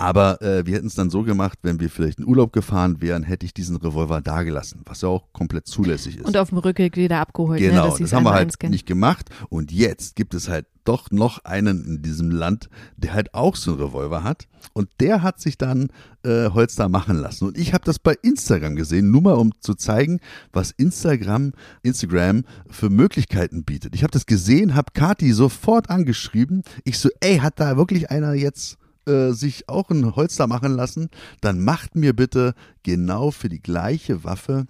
Aber 0.00 0.40
äh, 0.40 0.64
wir 0.64 0.76
hätten 0.76 0.86
es 0.86 0.94
dann 0.94 1.10
so 1.10 1.22
gemacht, 1.24 1.58
wenn 1.62 1.78
wir 1.78 1.90
vielleicht 1.90 2.18
in 2.20 2.26
Urlaub 2.26 2.54
gefahren 2.54 3.02
wären, 3.02 3.22
hätte 3.22 3.44
ich 3.44 3.52
diesen 3.52 3.76
Revolver 3.76 4.22
dagelassen, 4.22 4.80
was 4.86 5.02
ja 5.02 5.08
auch 5.08 5.30
komplett 5.32 5.66
zulässig 5.66 6.16
ist. 6.16 6.24
Und 6.24 6.38
auf 6.38 6.48
dem 6.48 6.58
Rückweg 6.58 6.96
wieder 6.96 7.18
abgeholt. 7.20 7.60
ne, 7.60 7.68
Genau, 7.68 7.94
sie 7.94 8.04
das 8.04 8.14
haben 8.14 8.24
wir 8.24 8.32
halt 8.32 8.46
einscannen. 8.46 8.72
nicht 8.72 8.86
gemacht. 8.86 9.28
Und 9.50 9.72
jetzt 9.72 10.16
gibt 10.16 10.32
es 10.32 10.48
halt 10.48 10.66
doch 10.84 11.10
noch 11.10 11.44
einen 11.44 11.84
in 11.84 12.02
diesem 12.02 12.30
Land, 12.30 12.70
der 12.96 13.12
halt 13.12 13.34
auch 13.34 13.56
so 13.56 13.72
einen 13.72 13.82
Revolver 13.82 14.24
hat. 14.24 14.48
Und 14.72 14.88
der 15.00 15.22
hat 15.22 15.38
sich 15.38 15.58
dann 15.58 15.88
äh, 16.24 16.48
Holster 16.48 16.88
machen 16.88 17.16
lassen. 17.18 17.48
Und 17.48 17.58
ich 17.58 17.74
habe 17.74 17.84
das 17.84 17.98
bei 17.98 18.14
Instagram 18.22 18.76
gesehen, 18.76 19.10
nur 19.10 19.20
mal 19.20 19.34
um 19.34 19.52
zu 19.60 19.74
zeigen, 19.74 20.20
was 20.50 20.70
Instagram, 20.70 21.52
Instagram 21.82 22.44
für 22.70 22.88
Möglichkeiten 22.88 23.64
bietet. 23.64 23.94
Ich 23.94 24.02
habe 24.02 24.12
das 24.12 24.24
gesehen, 24.24 24.74
habe 24.74 24.92
Kati 24.94 25.32
sofort 25.32 25.90
angeschrieben. 25.90 26.62
Ich 26.84 26.98
so, 26.98 27.10
ey, 27.20 27.36
hat 27.38 27.60
da 27.60 27.76
wirklich 27.76 28.10
einer 28.10 28.32
jetzt 28.32 28.78
äh, 29.06 29.32
sich 29.32 29.68
auch 29.68 29.90
ein 29.90 30.16
Holster 30.16 30.46
machen 30.46 30.74
lassen? 30.74 31.10
Dann 31.40 31.60
macht 31.60 31.96
mir 31.96 32.14
bitte 32.14 32.54
genau 32.82 33.30
für 33.30 33.48
die 33.48 33.62
gleiche 33.62 34.24
Waffe 34.24 34.66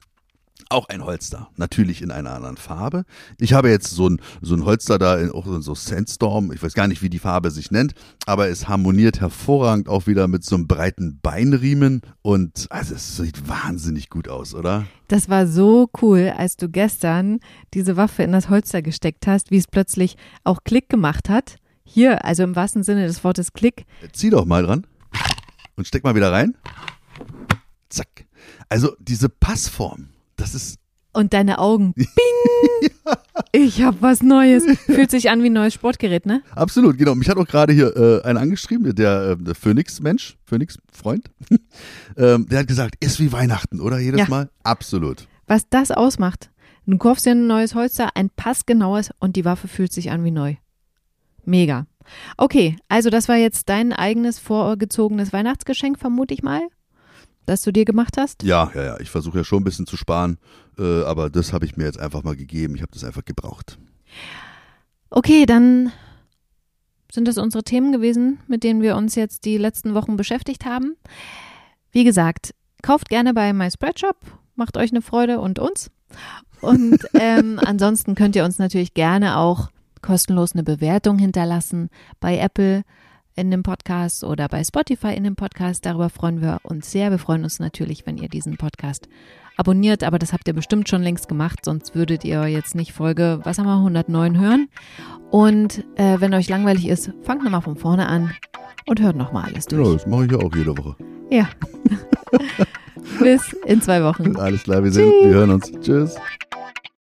auch 0.68 0.88
ein 0.88 1.04
Holster, 1.04 1.48
natürlich 1.56 2.02
in 2.02 2.10
einer 2.10 2.32
anderen 2.32 2.56
Farbe. 2.56 3.04
Ich 3.38 3.52
habe 3.52 3.70
jetzt 3.70 3.90
so 3.90 4.08
ein, 4.08 4.20
so 4.40 4.54
ein 4.54 4.64
Holster 4.64 4.98
da, 4.98 5.30
auch 5.32 5.46
so 5.60 5.74
Sandstorm, 5.74 6.52
ich 6.52 6.62
weiß 6.62 6.74
gar 6.74 6.86
nicht, 6.86 7.02
wie 7.02 7.10
die 7.10 7.18
Farbe 7.18 7.50
sich 7.50 7.70
nennt, 7.70 7.94
aber 8.26 8.48
es 8.48 8.68
harmoniert 8.68 9.20
hervorragend 9.20 9.88
auch 9.88 10.06
wieder 10.06 10.28
mit 10.28 10.44
so 10.44 10.56
einem 10.56 10.68
breiten 10.68 11.18
Beinriemen 11.22 12.02
und 12.22 12.66
also 12.70 12.94
es 12.94 13.16
sieht 13.16 13.48
wahnsinnig 13.48 14.10
gut 14.10 14.28
aus, 14.28 14.54
oder? 14.54 14.84
Das 15.08 15.28
war 15.28 15.46
so 15.46 15.90
cool, 16.02 16.32
als 16.36 16.56
du 16.56 16.68
gestern 16.68 17.40
diese 17.74 17.96
Waffe 17.96 18.22
in 18.22 18.32
das 18.32 18.48
Holster 18.48 18.82
gesteckt 18.82 19.26
hast, 19.26 19.50
wie 19.50 19.58
es 19.58 19.66
plötzlich 19.66 20.16
auch 20.44 20.60
Klick 20.64 20.88
gemacht 20.88 21.28
hat. 21.28 21.56
Hier, 21.92 22.24
also 22.24 22.44
im 22.44 22.55
wahrsten 22.55 22.85
Sinne 22.85 23.05
des 23.09 23.24
Wortes 23.24 23.53
Klick. 23.53 23.85
Zieh 24.12 24.31
doch 24.31 24.44
mal 24.44 24.62
dran 24.62 24.87
und 25.74 25.88
steck 25.88 26.05
mal 26.05 26.14
wieder 26.14 26.31
rein. 26.31 26.57
Zack. 27.88 28.26
Also 28.68 28.94
diese 29.00 29.29
Passform, 29.29 30.11
das 30.37 30.55
ist 30.55 30.79
Und 31.12 31.33
deine 31.33 31.59
Augen. 31.59 31.92
Bing! 31.94 32.07
Ich 33.50 33.83
hab 33.83 34.00
was 34.00 34.22
Neues. 34.22 34.64
Fühlt 34.87 35.11
sich 35.11 35.31
an 35.31 35.42
wie 35.42 35.50
ein 35.50 35.53
neues 35.53 35.74
Sportgerät, 35.74 36.26
ne? 36.26 36.44
Absolut, 36.55 36.96
genau. 36.96 37.16
Mich 37.16 37.29
hat 37.29 37.38
auch 37.38 37.46
gerade 37.46 37.72
hier 37.72 37.96
äh, 37.96 38.22
einer 38.22 38.38
angeschrieben, 38.38 38.94
der, 38.94 39.37
äh, 39.44 39.55
Phoenix-Mensch, 39.55 40.38
Phoenix-Freund. 40.44 41.29
ähm, 42.16 42.46
der 42.48 42.61
hat 42.61 42.68
gesagt, 42.68 42.94
ist 43.05 43.18
wie 43.18 43.33
Weihnachten, 43.33 43.81
oder? 43.81 43.98
Jedes 43.98 44.20
Ja. 44.20 44.29
Mal? 44.29 44.48
Absolut. 44.62 45.26
Was 45.48 45.68
das 45.68 45.90
ausmacht. 45.90 46.53
Du 46.87 46.98
kaufst 46.98 47.26
dir 47.26 47.33
ein 47.33 47.48
neues 47.48 47.74
Holster, 47.74 48.11
ein 48.14 48.31
passgenaues 48.31 49.11
und 49.18 49.35
die 49.35 49.44
Waffe 49.44 49.66
fühlt 49.66 49.92
sich 49.92 50.12
an 50.12 50.22
wie 50.22 50.31
neu. 50.31 50.55
Mega. 51.44 51.87
Okay, 52.37 52.76
also 52.88 53.11
das 53.11 53.29
war 53.29 53.37
jetzt 53.37 53.68
dein 53.68 53.92
eigenes 53.92 54.38
vorgezogenes 54.38 55.33
Weihnachtsgeschenk, 55.33 55.98
vermute 55.98 56.35
ich 56.35 56.42
mal, 56.42 56.62
das 57.46 57.62
du 57.62 57.72
dir 57.72 57.85
gemacht 57.85 58.16
hast. 58.16 58.42
Ja, 58.42 58.70
ja, 58.74 58.83
ja. 58.83 59.00
Ich 59.00 59.11
versuche 59.11 59.38
ja 59.38 59.44
schon 59.44 59.61
ein 59.61 59.64
bisschen 59.64 59.87
zu 59.87 59.96
sparen, 59.96 60.38
äh, 60.79 61.03
aber 61.03 61.31
das 61.31 61.53
habe 61.53 61.64
ich 61.64 61.76
mir 61.76 61.85
jetzt 61.85 61.98
einfach 61.98 62.22
mal 62.22 62.37
gegeben. 62.37 62.74
Ich 62.74 62.83
habe 62.83 62.92
das 62.92 63.05
einfach 63.05 63.24
gebraucht. 63.24 63.79
Okay, 65.11 65.46
dann 65.46 65.92
sind 67.12 67.26
das 67.26 67.38
unsere 67.38 67.64
Themen 67.64 67.92
gewesen, 67.92 68.38
mit 68.46 68.62
denen 68.62 68.83
wir 68.83 68.96
uns 68.96 69.14
jetzt 69.14 69.44
die 69.44 69.59
letzten 69.59 69.94
Wochen 69.94 70.16
beschäftigt 70.16 70.64
haben. 70.64 70.96
Wie 71.90 72.05
gesagt, 72.05 72.55
kauft 72.83 73.09
gerne 73.09 73.35
bei 73.35 73.53
My 73.53 73.70
Spreadshop, 73.70 74.16
macht 74.55 74.76
euch 74.76 74.90
eine 74.90 75.03
Freude 75.03 75.40
und 75.40 75.59
uns. 75.59 75.90
Und 76.61 76.98
ähm, 77.14 77.59
ansonsten 77.64 78.14
könnt 78.14 78.37
ihr 78.37 78.44
uns 78.44 78.59
natürlich 78.59 78.94
gerne 78.94 79.38
auch 79.38 79.70
kostenlos 80.02 80.52
eine 80.54 80.62
Bewertung 80.62 81.18
hinterlassen 81.18 81.88
bei 82.20 82.38
Apple 82.38 82.82
in 83.36 83.50
dem 83.50 83.62
Podcast 83.62 84.24
oder 84.24 84.48
bei 84.48 84.62
Spotify 84.64 85.14
in 85.14 85.24
dem 85.24 85.36
Podcast. 85.36 85.86
Darüber 85.86 86.10
freuen 86.10 86.40
wir 86.40 86.58
uns 86.62 86.90
sehr. 86.90 87.10
Wir 87.10 87.18
freuen 87.18 87.44
uns 87.44 87.58
natürlich, 87.60 88.06
wenn 88.06 88.18
ihr 88.18 88.28
diesen 88.28 88.56
Podcast 88.56 89.08
abonniert, 89.56 90.04
aber 90.04 90.18
das 90.18 90.32
habt 90.32 90.48
ihr 90.48 90.54
bestimmt 90.54 90.88
schon 90.88 91.02
längst 91.02 91.28
gemacht, 91.28 91.64
sonst 91.64 91.94
würdet 91.94 92.24
ihr 92.24 92.46
jetzt 92.46 92.74
nicht 92.74 92.92
Folge, 92.92 93.40
was 93.44 93.58
haben 93.58 93.66
wir, 93.66 93.76
109 93.76 94.38
hören. 94.40 94.68
Und 95.30 95.84
äh, 95.96 96.20
wenn 96.20 96.32
euch 96.34 96.48
langweilig 96.48 96.88
ist, 96.88 97.12
fangt 97.22 97.44
nochmal 97.44 97.60
von 97.62 97.76
vorne 97.76 98.08
an 98.08 98.32
und 98.86 99.00
hört 99.00 99.16
nochmal 99.16 99.44
alles 99.44 99.66
Genau, 99.66 99.84
durch. 99.84 100.02
das 100.02 100.06
mache 100.06 100.24
ich 100.26 100.32
ja 100.32 100.38
auch 100.38 100.54
jede 100.54 100.76
Woche. 100.76 100.96
Ja. 101.30 101.48
Bis 103.20 103.52
in 103.66 103.80
zwei 103.82 104.02
Wochen. 104.02 104.36
Alles 104.36 104.62
klar, 104.64 104.82
wir, 104.82 104.90
sehen, 104.92 105.10
wir 105.22 105.34
hören 105.34 105.50
uns. 105.50 105.70
Tschüss. 105.80 106.16